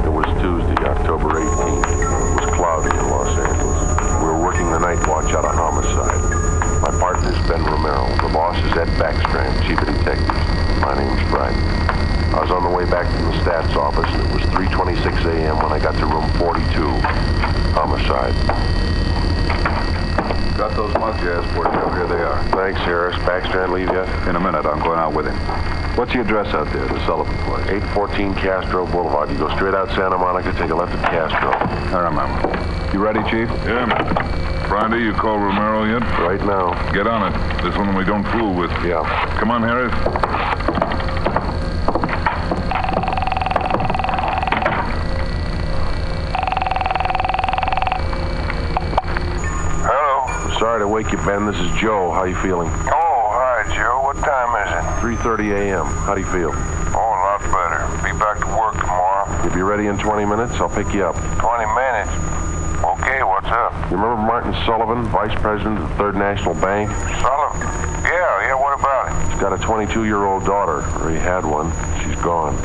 It 0.07 0.11
was 0.15 0.23
Tuesday, 0.39 0.79
October 0.87 1.43
18th. 1.43 1.83
It 1.83 2.31
was 2.31 2.47
cloudy 2.55 2.95
in 2.95 3.09
Los 3.11 3.27
Angeles. 3.43 4.23
We 4.23 4.25
were 4.25 4.41
working 4.41 4.71
the 4.71 4.79
night 4.79 5.05
watch 5.05 5.33
out 5.33 5.43
of 5.43 5.53
homicide. 5.53 6.23
My 6.81 6.97
partner's 6.97 7.35
Ben 7.49 7.61
Romero. 7.65 8.07
The 8.25 8.31
boss 8.31 8.55
is 8.55 8.71
Ed 8.77 8.87
Backstrand, 8.95 9.67
chief 9.67 9.81
of 9.81 9.87
detectives. 9.87 10.79
My 10.79 10.95
name's 10.95 11.29
Friday. 11.29 11.59
I 12.31 12.39
was 12.39 12.51
on 12.51 12.63
the 12.63 12.69
way 12.69 12.85
back 12.89 13.05
from 13.11 13.25
the 13.25 13.37
stats 13.43 13.75
office, 13.75 14.09
and 14.13 14.23
it 14.23 14.33
was 14.33 14.43
3.26 14.55 15.25
a.m. 15.25 15.57
when 15.57 15.73
I 15.73 15.79
got 15.79 15.95
to 15.95 16.05
room 16.05 16.29
42. 16.39 16.87
Homicide. 17.75 18.78
Got 20.59 20.75
those 20.75 20.93
months 20.95 21.23
you 21.23 21.31
asked 21.31 21.55
for, 21.55 21.63
Joe. 21.63 21.89
Here 21.95 22.05
they 22.05 22.21
are. 22.21 22.43
Thanks, 22.51 22.81
Harris. 22.81 23.15
Backstrand 23.23 23.71
leave 23.71 23.87
yet? 23.87 24.27
In 24.27 24.35
a 24.35 24.39
minute, 24.41 24.65
I'm 24.65 24.83
going 24.83 24.99
out 24.99 25.13
with 25.13 25.25
him. 25.25 25.37
What's 25.95 26.11
the 26.11 26.19
address 26.19 26.53
out 26.53 26.67
there, 26.73 26.85
the 26.85 26.99
Sullivan 27.05 27.33
place? 27.47 27.65
814 27.95 28.35
Castro 28.35 28.85
Boulevard. 28.85 29.31
You 29.31 29.37
go 29.37 29.47
straight 29.55 29.73
out 29.73 29.87
Santa 29.95 30.17
Monica, 30.17 30.51
take 30.59 30.69
a 30.69 30.75
left 30.75 30.91
at 30.91 31.11
Castro. 31.11 31.55
I 31.95 32.03
remember. 32.03 32.91
You 32.91 32.99
ready, 32.99 33.23
Chief? 33.31 33.47
Yeah, 33.63 33.85
man. 33.85 34.67
Friday, 34.67 34.99
you 34.99 35.13
call 35.13 35.39
Romero 35.39 35.85
yet? 35.85 36.03
Right 36.19 36.43
now. 36.43 36.75
Get 36.91 37.07
on 37.07 37.31
it. 37.31 37.63
This 37.63 37.77
one 37.77 37.95
we 37.95 38.03
don't 38.03 38.27
fool 38.27 38.53
with. 38.53 38.71
Yeah. 38.83 39.07
Come 39.39 39.51
on, 39.51 39.63
Harris. 39.63 39.95
Ben. 51.29 51.45
This 51.45 51.59
is 51.59 51.69
Joe. 51.77 52.09
How 52.09 52.23
you 52.23 52.35
feeling? 52.37 52.69
Oh, 52.89 53.21
hi, 53.29 53.61
Joe. 53.77 54.01
What 54.01 54.17
time 54.25 54.49
is 54.65 54.73
it? 54.73 55.21
3.30 55.21 55.61
a.m. 55.61 55.85
How 55.85 56.15
do 56.15 56.21
you 56.21 56.25
feel? 56.25 56.49
Oh, 56.49 57.05
a 57.05 57.21
lot 57.21 57.37
better. 57.53 57.85
Be 58.01 58.17
back 58.17 58.41
to 58.41 58.49
work 58.57 58.73
tomorrow. 58.81 59.29
You'll 59.45 59.53
be 59.53 59.61
ready 59.61 59.85
in 59.85 59.99
20 59.99 60.25
minutes? 60.25 60.53
I'll 60.55 60.73
pick 60.73 60.91
you 60.91 61.05
up. 61.05 61.13
20 61.37 61.69
minutes. 61.77 62.09
Okay, 62.81 63.21
what's 63.21 63.45
up? 63.45 63.77
You 63.93 64.01
remember 64.01 64.17
Martin 64.17 64.57
Sullivan, 64.65 65.05
Vice 65.13 65.39
President 65.39 65.77
of 65.77 65.87
the 65.89 65.95
Third 66.01 66.15
National 66.15 66.55
Bank? 66.55 66.89
Sullivan? 67.21 67.61
Yeah, 68.09 68.49
yeah, 68.49 68.57
what 68.57 68.73
about 68.73 69.13
it? 69.13 69.29
He's 69.29 69.39
got 69.39 69.53
a 69.53 69.61
22-year-old 69.61 70.45
daughter, 70.45 70.81
or 70.97 71.11
he 71.11 71.17
had 71.17 71.45
one. 71.45 71.69
She's 72.01 72.17
gone. 72.25 72.57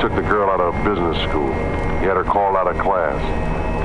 Took 0.00 0.14
the 0.14 0.22
girl 0.22 0.48
out 0.48 0.60
of 0.60 0.72
business 0.82 1.16
school. 1.28 1.52
He 2.00 2.06
had 2.08 2.16
her 2.16 2.24
called 2.24 2.56
out 2.56 2.66
of 2.66 2.80
class. 2.80 3.20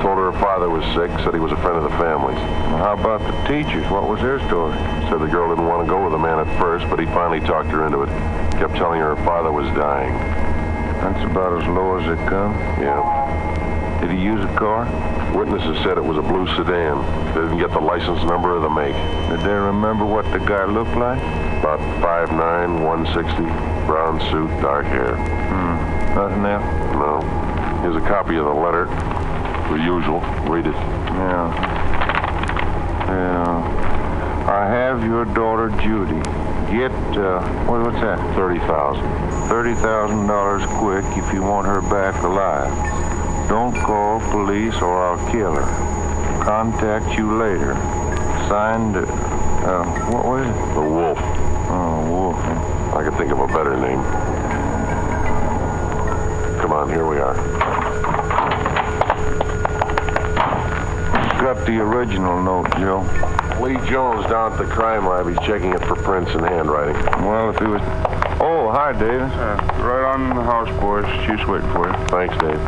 Told 0.00 0.16
her 0.16 0.32
her 0.32 0.40
father 0.40 0.70
was 0.70 0.84
sick, 0.96 1.10
said 1.20 1.34
he 1.34 1.40
was 1.40 1.52
a 1.52 1.60
friend 1.60 1.76
of 1.76 1.84
the 1.84 1.96
family's. 1.98 2.36
Well, 2.72 2.78
how 2.78 2.94
about 2.94 3.20
the 3.20 3.36
teachers? 3.48 3.84
What 3.90 4.08
was 4.08 4.20
their 4.20 4.40
story? 4.48 4.72
Said 5.08 5.20
the 5.20 5.28
girl 5.28 5.48
didn't 5.50 5.66
want 5.66 5.84
to 5.84 5.88
go 5.88 6.02
with 6.02 6.12
the 6.12 6.18
man 6.18 6.38
at 6.38 6.48
first, 6.58 6.88
but 6.88 6.98
he 6.98 7.06
finally 7.06 7.40
talked 7.40 7.68
her 7.68 7.84
into 7.84 8.02
it. 8.02 8.08
Kept 8.56 8.76
telling 8.76 9.00
her 9.00 9.14
her 9.14 9.24
father 9.24 9.52
was 9.52 9.66
dying. 9.76 10.12
That's 11.04 11.22
about 11.30 11.60
as 11.60 11.68
low 11.68 11.98
as 11.98 12.08
it 12.08 12.28
come. 12.28 12.52
Yeah. 12.80 14.00
Did 14.00 14.10
he 14.10 14.18
use 14.22 14.44
a 14.44 14.54
car? 14.56 14.88
Witnesses 15.36 15.76
said 15.84 15.98
it 15.98 16.04
was 16.04 16.16
a 16.16 16.22
blue 16.22 16.46
sedan. 16.56 16.96
They 17.34 17.40
didn't 17.42 17.58
get 17.58 17.72
the 17.72 17.80
license 17.80 18.22
number 18.24 18.56
or 18.56 18.60
the 18.60 18.70
make. 18.70 18.96
Did 19.28 19.40
they 19.40 19.52
remember 19.52 20.04
what 20.04 20.24
the 20.32 20.38
guy 20.38 20.64
looked 20.64 20.96
like? 20.96 21.20
About 21.60 21.80
5'9", 22.00 22.80
160, 22.80 23.42
brown 23.84 24.20
suit, 24.30 24.48
dark 24.60 24.86
hair. 24.86 25.16
Hmm. 25.16 25.75
Nothing 26.16 26.42
there? 26.44 26.60
No. 26.96 27.20
Here's 27.82 27.94
a 27.94 28.00
copy 28.08 28.36
of 28.36 28.46
the 28.46 28.50
letter. 28.50 28.86
The 29.68 29.76
usual. 29.84 30.20
Read 30.48 30.66
it. 30.66 30.72
Yeah. 30.72 31.52
Yeah. 33.04 34.48
I 34.48 34.66
have 34.66 35.04
your 35.04 35.26
daughter 35.26 35.68
Judy. 35.82 36.22
Get 36.72 36.90
uh, 37.18 37.42
what, 37.66 37.82
what's 37.82 38.00
that? 38.00 38.18
Thirty 38.34 38.60
thousand. 38.60 39.04
Thirty 39.50 39.74
thousand 39.74 40.26
dollars 40.26 40.62
quick 40.80 41.04
if 41.18 41.34
you 41.34 41.42
want 41.42 41.66
her 41.66 41.82
back 41.82 42.22
alive. 42.22 42.72
Don't 43.50 43.76
call 43.76 44.20
police 44.30 44.74
or 44.76 44.96
I'll 44.96 45.30
kill 45.30 45.52
her. 45.52 46.42
Contact 46.42 47.18
you 47.18 47.36
later. 47.36 47.74
Signed. 48.48 48.96
Uh, 48.96 49.84
what 50.10 50.24
was 50.24 50.46
it? 50.46 50.74
The 50.74 50.80
Wolf. 50.80 51.18
Oh, 51.68 52.08
Wolf. 52.08 52.36
I 52.96 53.04
could 53.04 53.18
think 53.18 53.32
of 53.32 53.40
a 53.40 53.46
better 53.48 53.76
name. 53.76 54.00
On, 56.86 56.92
here 56.92 57.06
we 57.06 57.18
are. 57.18 57.34
Got 61.40 61.66
the 61.66 61.78
original 61.80 62.42
note, 62.42 62.70
Joe. 62.76 63.00
Lee 63.60 63.76
Jones 63.88 64.26
down 64.26 64.52
at 64.52 64.58
the 64.58 64.66
crime 64.66 65.06
lab. 65.06 65.28
He's 65.28 65.38
checking 65.46 65.72
it 65.72 65.84
for 65.84 65.96
prints 65.96 66.32
and 66.32 66.44
handwriting. 66.44 66.94
Well, 67.24 67.50
if 67.50 67.58
he 67.58 67.66
was. 67.66 67.80
Oh, 68.40 68.70
hi, 68.70 68.92
Dave. 68.92 69.20
Uh, 69.20 69.56
right 69.82 70.04
on 70.04 70.28
the 70.30 70.42
house, 70.42 70.68
boys. 70.80 71.04
Chief's 71.26 71.46
waiting 71.46 71.70
for 71.72 71.88
you. 71.88 72.06
Thanks, 72.08 72.36
Dave. 72.38 72.60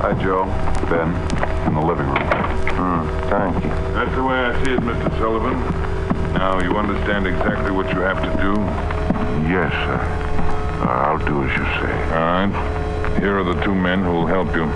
Hi, 0.00 0.12
Joe. 0.22 0.44
Ben, 0.90 1.14
in 1.66 1.74
the 1.74 1.80
living 1.80 2.06
room. 2.06 2.16
Hmm, 2.74 3.30
thank 3.30 3.64
you. 3.64 3.70
That's 3.94 4.14
the 4.14 4.24
way 4.24 4.34
I 4.34 4.64
see 4.64 4.72
it, 4.72 4.80
Mr. 4.80 5.18
Sullivan. 5.18 6.03
Now, 6.34 6.60
you 6.60 6.76
understand 6.76 7.26
exactly 7.26 7.70
what 7.70 7.88
you 7.94 8.00
have 8.00 8.20
to 8.20 8.30
do? 8.42 8.52
Yes, 9.48 9.72
sir. 9.72 10.24
I'll 10.84 11.18
do 11.18 11.44
as 11.44 11.50
you 11.56 11.64
say. 11.80 11.94
All 12.12 12.46
right. 12.46 13.20
Here 13.20 13.38
are 13.38 13.44
the 13.44 13.60
two 13.62 13.74
men 13.74 14.02
who 14.02 14.10
will 14.10 14.26
help 14.26 14.54
you. 14.54 14.66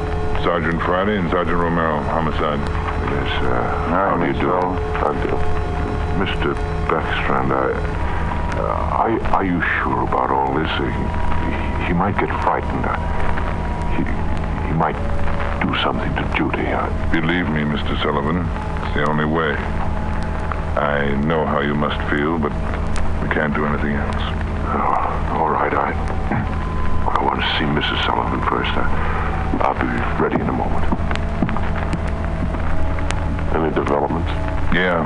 Sergeant 0.44 0.80
Friday 0.82 1.18
and 1.18 1.28
Sergeant 1.30 1.58
Romero, 1.58 2.00
homicide. 2.04 2.60
Yes, 2.60 3.42
sir. 3.42 3.62
How 3.90 4.16
do 4.16 4.26
you 4.26 4.32
do? 4.34 4.52
I 4.52 5.12
do. 5.26 5.34
Mr. 6.22 6.54
Backstrand, 6.86 7.50
I, 7.50 7.74
uh, 8.56 8.62
are, 8.62 9.20
are 9.34 9.44
you 9.44 9.60
sure 9.82 10.02
about 10.04 10.30
all 10.30 10.54
this? 10.54 10.70
Uh, 10.70 10.86
he, 10.86 11.88
he 11.88 11.92
might 11.92 12.16
get 12.18 12.30
frightened. 12.42 12.86
Uh, 12.86 12.94
he, 13.98 14.04
he 14.68 14.74
might 14.74 14.96
do 15.60 15.74
something 15.82 16.14
to 16.14 16.22
Judy. 16.36 16.70
Believe 17.10 17.50
me, 17.50 17.62
Mr. 17.66 18.00
Sullivan, 18.00 18.46
it's 18.86 18.94
the 18.94 19.08
only 19.10 19.24
way. 19.26 19.56
I 20.78 21.10
know 21.26 21.44
how 21.44 21.58
you 21.58 21.74
must 21.74 21.98
feel, 22.08 22.38
but 22.38 22.52
we 23.20 23.28
can't 23.34 23.52
do 23.52 23.66
anything 23.66 23.94
else. 23.94 24.22
Oh, 24.70 25.34
all 25.34 25.50
right, 25.50 25.74
I, 25.74 25.90
I 25.90 27.24
want 27.24 27.40
to 27.40 27.46
see 27.58 27.64
Mrs. 27.64 28.06
Sullivan 28.06 28.40
first. 28.46 28.70
Uh, 28.76 28.86
I'll 29.60 29.74
be 29.74 29.90
ready 30.22 30.36
in 30.40 30.48
a 30.48 30.52
moment. 30.52 30.84
Any 33.56 33.74
developments? 33.74 34.30
Yeah. 34.72 35.02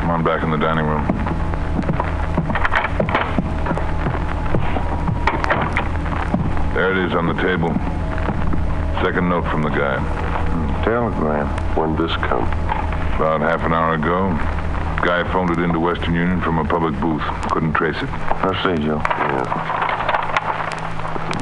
Come 0.00 0.10
on 0.10 0.24
back 0.24 0.42
in 0.42 0.50
the 0.50 0.56
dining 0.56 0.86
room. 0.86 1.06
There 6.74 6.90
it 6.90 6.98
is 7.06 7.14
on 7.14 7.28
the 7.28 7.40
table. 7.40 7.68
Second 9.00 9.28
note 9.28 9.48
from 9.48 9.62
the 9.62 9.68
guy. 9.68 10.02
Telegram. 10.82 11.46
When 11.76 11.94
this 11.94 12.16
come? 12.16 12.42
About 13.14 13.42
half 13.42 13.62
an 13.62 13.72
hour 13.72 13.94
ago. 13.94 14.36
Guy 15.02 15.24
phoned 15.32 15.50
it 15.50 15.58
into 15.58 15.80
Western 15.80 16.14
Union 16.14 16.40
from 16.40 16.58
a 16.58 16.64
public 16.64 16.94
booth. 17.00 17.22
Couldn't 17.50 17.72
trace 17.72 17.96
it. 17.96 18.08
I 18.08 18.54
see, 18.62 18.76
Joe. 18.84 19.02
Yeah. 19.02 19.42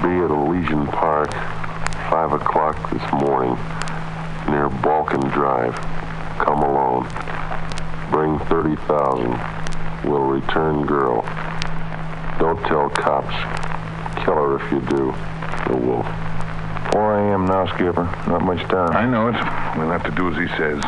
Be 0.02 0.24
at 0.24 0.30
Elysian 0.30 0.86
Park, 0.86 1.30
5 2.08 2.32
o'clock 2.32 2.90
this 2.90 3.02
morning, 3.12 3.58
near 4.48 4.70
Balkan 4.82 5.20
Drive. 5.28 5.74
Come 6.38 6.62
alone. 6.62 7.06
Bring 8.10 8.38
30,000. 8.48 9.38
Will 10.10 10.24
return 10.24 10.86
girl. 10.86 11.22
Don't 12.38 12.64
tell 12.64 12.88
cops. 12.88 13.36
Kill 14.24 14.36
her 14.36 14.56
if 14.56 14.72
you 14.72 14.80
do. 14.88 15.12
The 15.68 15.76
wolf. 15.76 16.06
4 16.92 17.18
a.m. 17.18 17.44
now, 17.44 17.66
Skipper. 17.74 18.04
Not 18.26 18.40
much 18.40 18.62
time. 18.70 18.96
I 18.96 19.04
know 19.04 19.28
it. 19.28 19.36
We'll 19.76 19.90
have 19.90 20.04
to 20.04 20.10
do 20.12 20.30
as 20.30 20.36
he 20.38 20.48
says. 20.56 20.82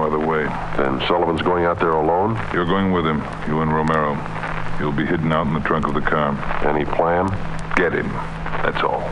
No 0.00 0.06
other 0.06 0.18
way. 0.18 0.44
Then 0.78 0.98
Sullivan's 1.06 1.42
going 1.42 1.66
out 1.66 1.78
there 1.78 1.90
alone? 1.92 2.34
You're 2.54 2.64
going 2.64 2.90
with 2.90 3.04
him. 3.04 3.18
You 3.46 3.60
and 3.60 3.70
Romero. 3.70 4.14
He'll 4.78 4.96
be 4.96 5.04
hidden 5.04 5.30
out 5.30 5.46
in 5.46 5.52
the 5.52 5.60
trunk 5.60 5.86
of 5.86 5.92
the 5.92 6.00
car. 6.00 6.32
Any 6.64 6.86
plan? 6.86 7.28
Get 7.76 7.92
him. 7.92 8.08
That's 8.64 8.80
all. 8.80 9.04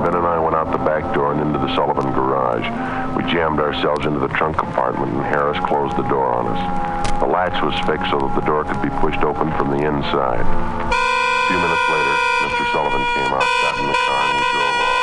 Ben 0.00 0.16
and 0.16 0.24
I 0.24 0.40
went 0.40 0.56
out 0.56 0.72
the 0.72 0.78
back 0.78 1.12
door 1.12 1.34
and 1.34 1.42
into 1.42 1.58
the 1.58 1.68
Sullivan 1.76 2.10
garage. 2.14 2.64
We 3.18 3.30
jammed 3.30 3.60
ourselves 3.60 4.06
into 4.06 4.18
the 4.18 4.28
trunk 4.28 4.56
compartment 4.56 5.12
and 5.12 5.24
Harris 5.24 5.58
closed 5.66 5.98
the 5.98 6.08
door 6.08 6.24
on 6.24 6.46
us. 6.56 7.20
The 7.20 7.26
latch 7.26 7.62
was 7.62 7.74
fixed 7.84 8.10
so 8.10 8.18
that 8.18 8.34
the 8.34 8.46
door 8.46 8.64
could 8.64 8.80
be 8.80 8.88
pushed 9.04 9.20
open 9.20 9.52
from 9.58 9.76
the 9.76 9.84
inside. 9.84 10.40
A 10.40 11.48
few 11.48 11.58
minutes 11.58 11.88
later. 11.90 12.07
Sullivan 12.72 13.04
came 13.14 13.32
out, 13.32 13.40
got 13.62 13.78
in 13.78 13.86
the 13.86 13.94
car, 13.94 14.28
and 14.28 14.38
we 14.38 14.44
drove 14.52 14.74
off. 14.74 14.97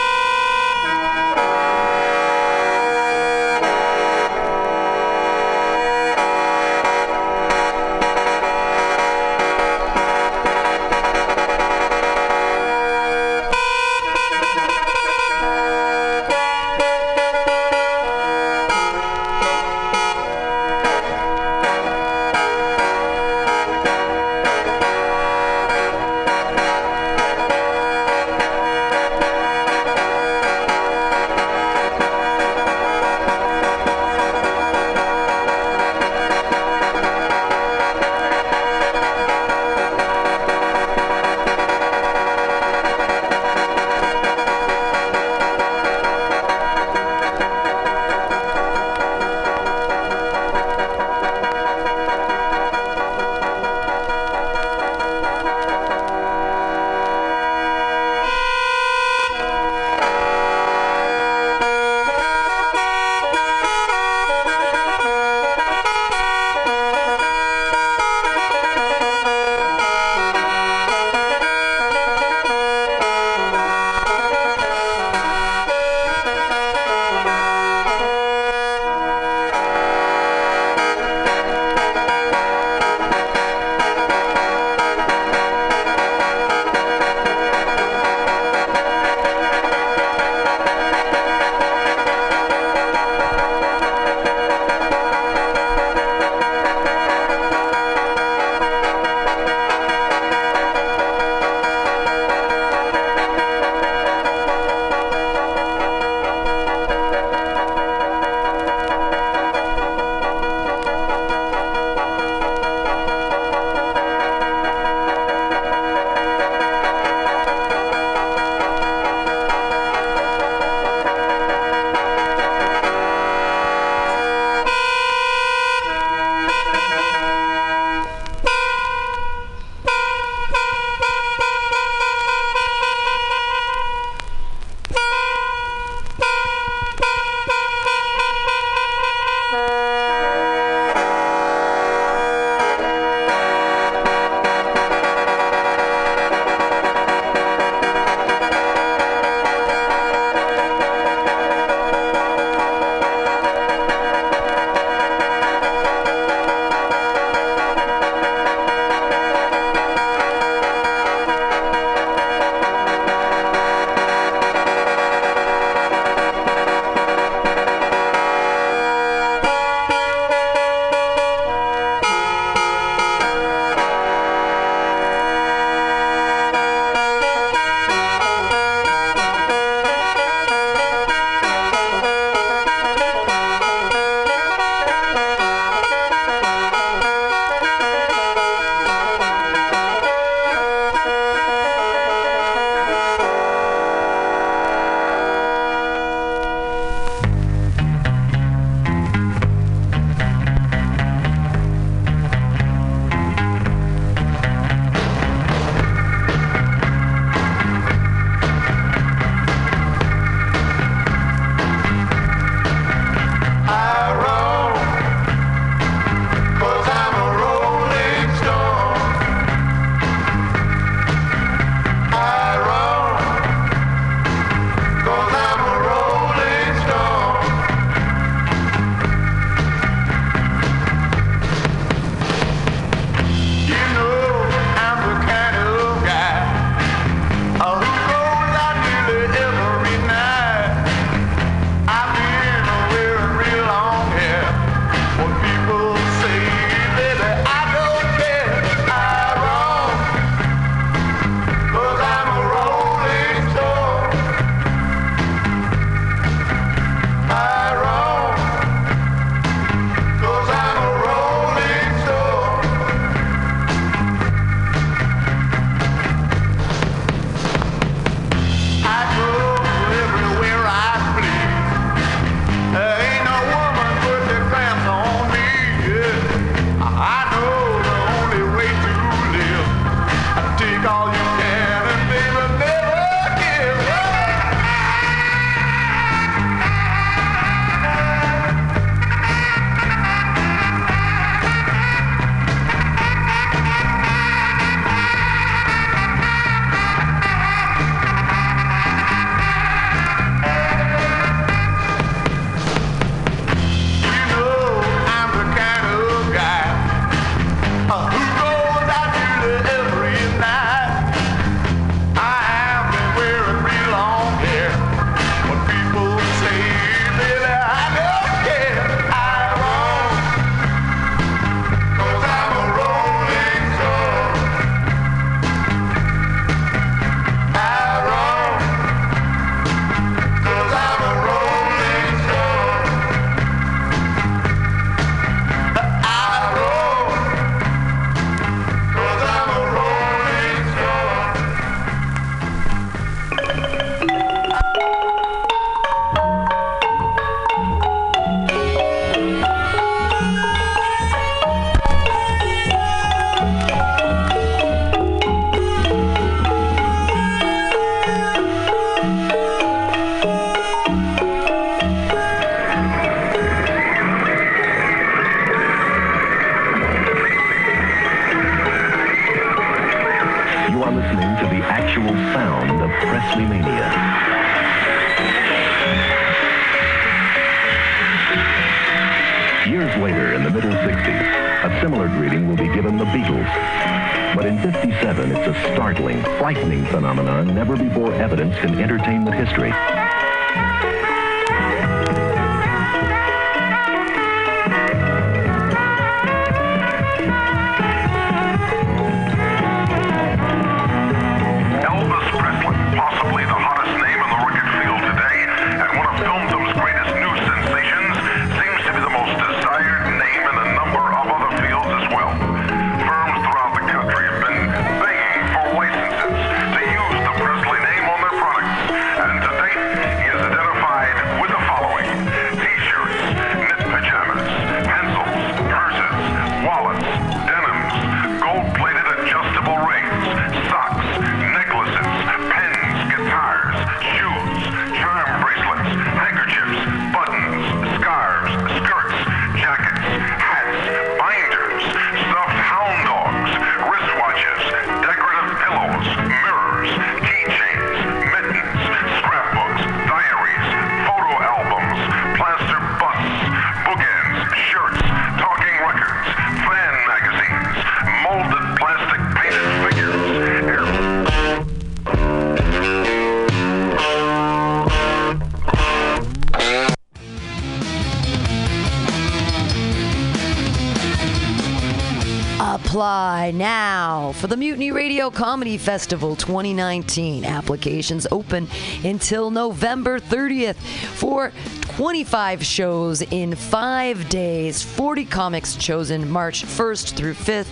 For 474.35 474.47
the 474.47 474.57
Mutiny 474.57 474.91
Radio 474.91 475.29
Comedy 475.29 475.77
Festival 475.77 476.35
2019. 476.35 477.45
Applications 477.45 478.27
open 478.31 478.67
until 479.03 479.49
November 479.49 480.19
30th 480.19 480.75
for 481.15 481.51
25 481.95 482.63
shows 482.63 483.21
in 483.21 483.55
five 483.55 484.27
days. 484.27 484.83
40 484.83 485.25
comics 485.25 485.75
chosen 485.75 486.29
March 486.29 486.65
1st 486.65 487.13
through 487.13 487.33
5th, 487.33 487.71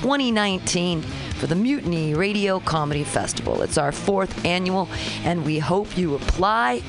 2019 0.00 1.02
for 1.02 1.46
the 1.46 1.54
Mutiny 1.54 2.14
Radio 2.14 2.60
Comedy 2.60 3.04
Festival. 3.04 3.62
It's 3.62 3.76
our 3.76 3.92
fourth 3.92 4.44
annual, 4.44 4.88
and 5.24 5.44
we 5.44 5.58
hope 5.58 5.96
you 5.98 6.14
apply 6.14 6.80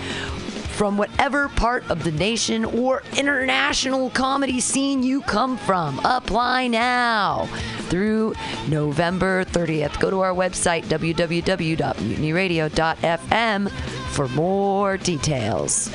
from 0.71 0.97
whatever 0.97 1.49
part 1.49 1.87
of 1.91 2.03
the 2.03 2.11
nation 2.13 2.65
or 2.65 3.03
international 3.17 4.09
comedy 4.11 4.59
scene 4.59 5.03
you 5.03 5.21
come 5.21 5.57
from. 5.57 5.99
Apply 6.05 6.67
now 6.67 7.47
through 7.91 8.33
November 8.69 9.45
30th. 9.45 9.99
Go 9.99 10.09
to 10.09 10.21
our 10.21 10.33
website, 10.33 10.85
www.mutinyradio.fm, 10.85 13.69
for 14.09 14.27
more 14.29 14.97
details. 14.97 15.91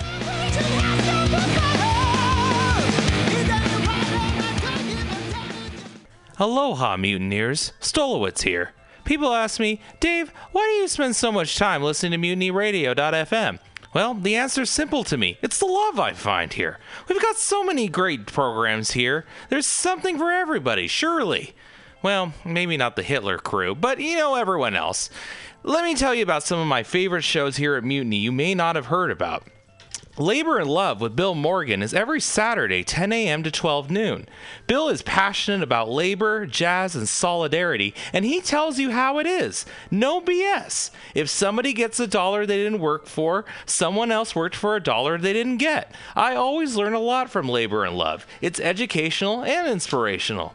Aloha, 6.39 6.98
mutineers. 6.98 7.73
Stolowitz 7.81 8.43
here. 8.43 8.73
People 9.05 9.32
ask 9.32 9.59
me, 9.59 9.81
Dave, 10.01 10.31
why 10.52 10.66
do 10.66 10.73
you 10.82 10.89
spend 10.89 11.16
so 11.16 11.32
much 11.32 11.56
time 11.56 11.82
listening 11.82 12.20
to 12.20 12.28
mutinyradio.fm? 12.28 13.59
Well, 13.94 14.12
the 14.12 14.36
answer's 14.36 14.68
simple 14.68 15.02
to 15.05 15.16
me. 15.16 15.39
It's 15.40 15.59
the 15.59 15.64
love 15.64 15.98
I 15.98 16.12
find 16.12 16.52
here. 16.52 16.78
We've 17.09 17.23
got 17.23 17.36
so 17.36 17.64
many 17.64 17.89
great 17.89 18.27
programs 18.27 18.90
here. 18.90 19.24
There's 19.48 19.64
something 19.64 20.18
for 20.18 20.31
everybody, 20.31 20.86
surely. 20.86 21.55
Well, 22.06 22.32
maybe 22.44 22.76
not 22.76 22.94
the 22.94 23.02
Hitler 23.02 23.36
crew, 23.36 23.74
but 23.74 23.98
you 23.98 24.14
know 24.14 24.36
everyone 24.36 24.76
else. 24.76 25.10
Let 25.64 25.82
me 25.82 25.96
tell 25.96 26.14
you 26.14 26.22
about 26.22 26.44
some 26.44 26.60
of 26.60 26.68
my 26.68 26.84
favorite 26.84 27.24
shows 27.24 27.56
here 27.56 27.74
at 27.74 27.82
Mutiny 27.82 28.18
you 28.18 28.30
may 28.30 28.54
not 28.54 28.76
have 28.76 28.86
heard 28.86 29.10
about. 29.10 29.42
Labor 30.16 30.60
and 30.60 30.70
Love 30.70 31.00
with 31.00 31.16
Bill 31.16 31.34
Morgan 31.34 31.82
is 31.82 31.92
every 31.92 32.20
Saturday, 32.20 32.84
10 32.84 33.12
a.m. 33.12 33.42
to 33.42 33.50
12 33.50 33.90
noon. 33.90 34.28
Bill 34.68 34.88
is 34.88 35.02
passionate 35.02 35.64
about 35.64 35.90
labor, 35.90 36.46
jazz, 36.46 36.94
and 36.94 37.08
solidarity, 37.08 37.92
and 38.12 38.24
he 38.24 38.40
tells 38.40 38.78
you 38.78 38.92
how 38.92 39.18
it 39.18 39.26
is. 39.26 39.66
No 39.90 40.20
BS. 40.20 40.92
If 41.12 41.28
somebody 41.28 41.72
gets 41.72 41.98
a 41.98 42.06
dollar 42.06 42.46
they 42.46 42.58
didn't 42.58 42.78
work 42.78 43.08
for, 43.08 43.44
someone 43.64 44.12
else 44.12 44.36
worked 44.36 44.54
for 44.54 44.76
a 44.76 44.80
dollar 44.80 45.18
they 45.18 45.32
didn't 45.32 45.56
get. 45.56 45.92
I 46.14 46.36
always 46.36 46.76
learn 46.76 46.94
a 46.94 47.00
lot 47.00 47.30
from 47.30 47.48
Labor 47.48 47.84
and 47.84 47.98
Love. 47.98 48.28
It's 48.40 48.60
educational 48.60 49.42
and 49.42 49.66
inspirational. 49.66 50.54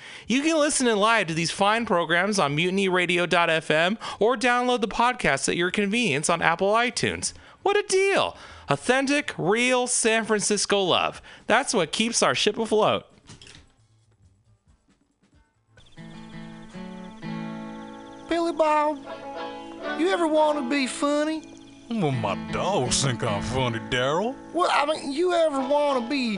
You 0.31 0.41
can 0.41 0.57
listen 0.57 0.87
in 0.87 0.97
live 0.97 1.27
to 1.27 1.33
these 1.33 1.51
fine 1.51 1.85
programs 1.85 2.39
on 2.39 2.55
mutinyradio.fm 2.55 3.97
or 4.17 4.37
download 4.37 4.79
the 4.79 4.87
podcast 4.87 5.49
at 5.49 5.57
your 5.57 5.71
convenience 5.71 6.29
on 6.29 6.41
Apple 6.41 6.71
iTunes. 6.71 7.33
What 7.63 7.75
a 7.75 7.83
deal! 7.85 8.37
Authentic, 8.69 9.33
real 9.37 9.87
San 9.87 10.23
Francisco 10.23 10.81
love. 10.83 11.21
That's 11.47 11.73
what 11.73 11.91
keeps 11.91 12.23
our 12.23 12.33
ship 12.33 12.57
afloat. 12.57 13.07
Billy 18.29 18.53
Bob, 18.53 18.99
you 19.99 20.07
ever 20.11 20.27
want 20.27 20.59
to 20.59 20.69
be 20.69 20.87
funny? 20.87 21.43
Well, 21.89 22.11
my 22.11 22.35
dogs 22.53 23.03
think 23.03 23.21
I'm 23.21 23.41
funny, 23.41 23.79
Daryl. 23.89 24.33
Well, 24.53 24.69
I 24.71 24.85
mean, 24.85 25.11
you 25.11 25.33
ever 25.33 25.59
want 25.59 26.01
to 26.01 26.09
be 26.09 26.37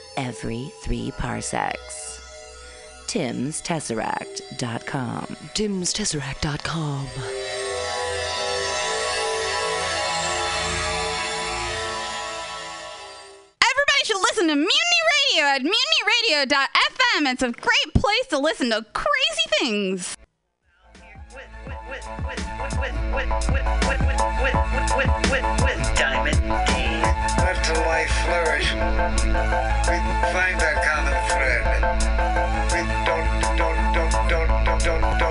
every 0.21 0.71
three 0.83 1.11
parsecs. 1.17 2.21
Tim'sTesseract.com. 3.07 5.25
Tim'sTesseract.com. 5.55 7.07
Everybody 13.63 14.03
should 14.05 14.21
listen 14.21 14.47
to 14.47 14.55
Mutiny 14.55 15.01
Radio 15.33 15.45
at 15.45 15.61
mutinyradio.fm. 15.63 17.31
It's 17.31 17.43
a 17.43 17.51
great 17.51 17.93
place 17.95 18.27
to 18.29 18.37
listen 18.37 18.69
to 18.69 18.85
crazy 18.93 19.47
things. 19.59 20.15
Diamond 25.95 26.70
to 27.73 27.81
life 27.81 28.11
flourish, 28.25 28.73
we 28.73 29.97
find 30.33 30.59
that 30.59 30.77
common 30.83 31.15
thread. 31.29 31.63
We 32.71 32.81
don't, 33.05 33.57
don't, 33.57 33.93
don't, 33.93 34.29
don't, 34.29 34.65
don't, 34.65 35.01
don't. 35.01 35.19
don't 35.19 35.30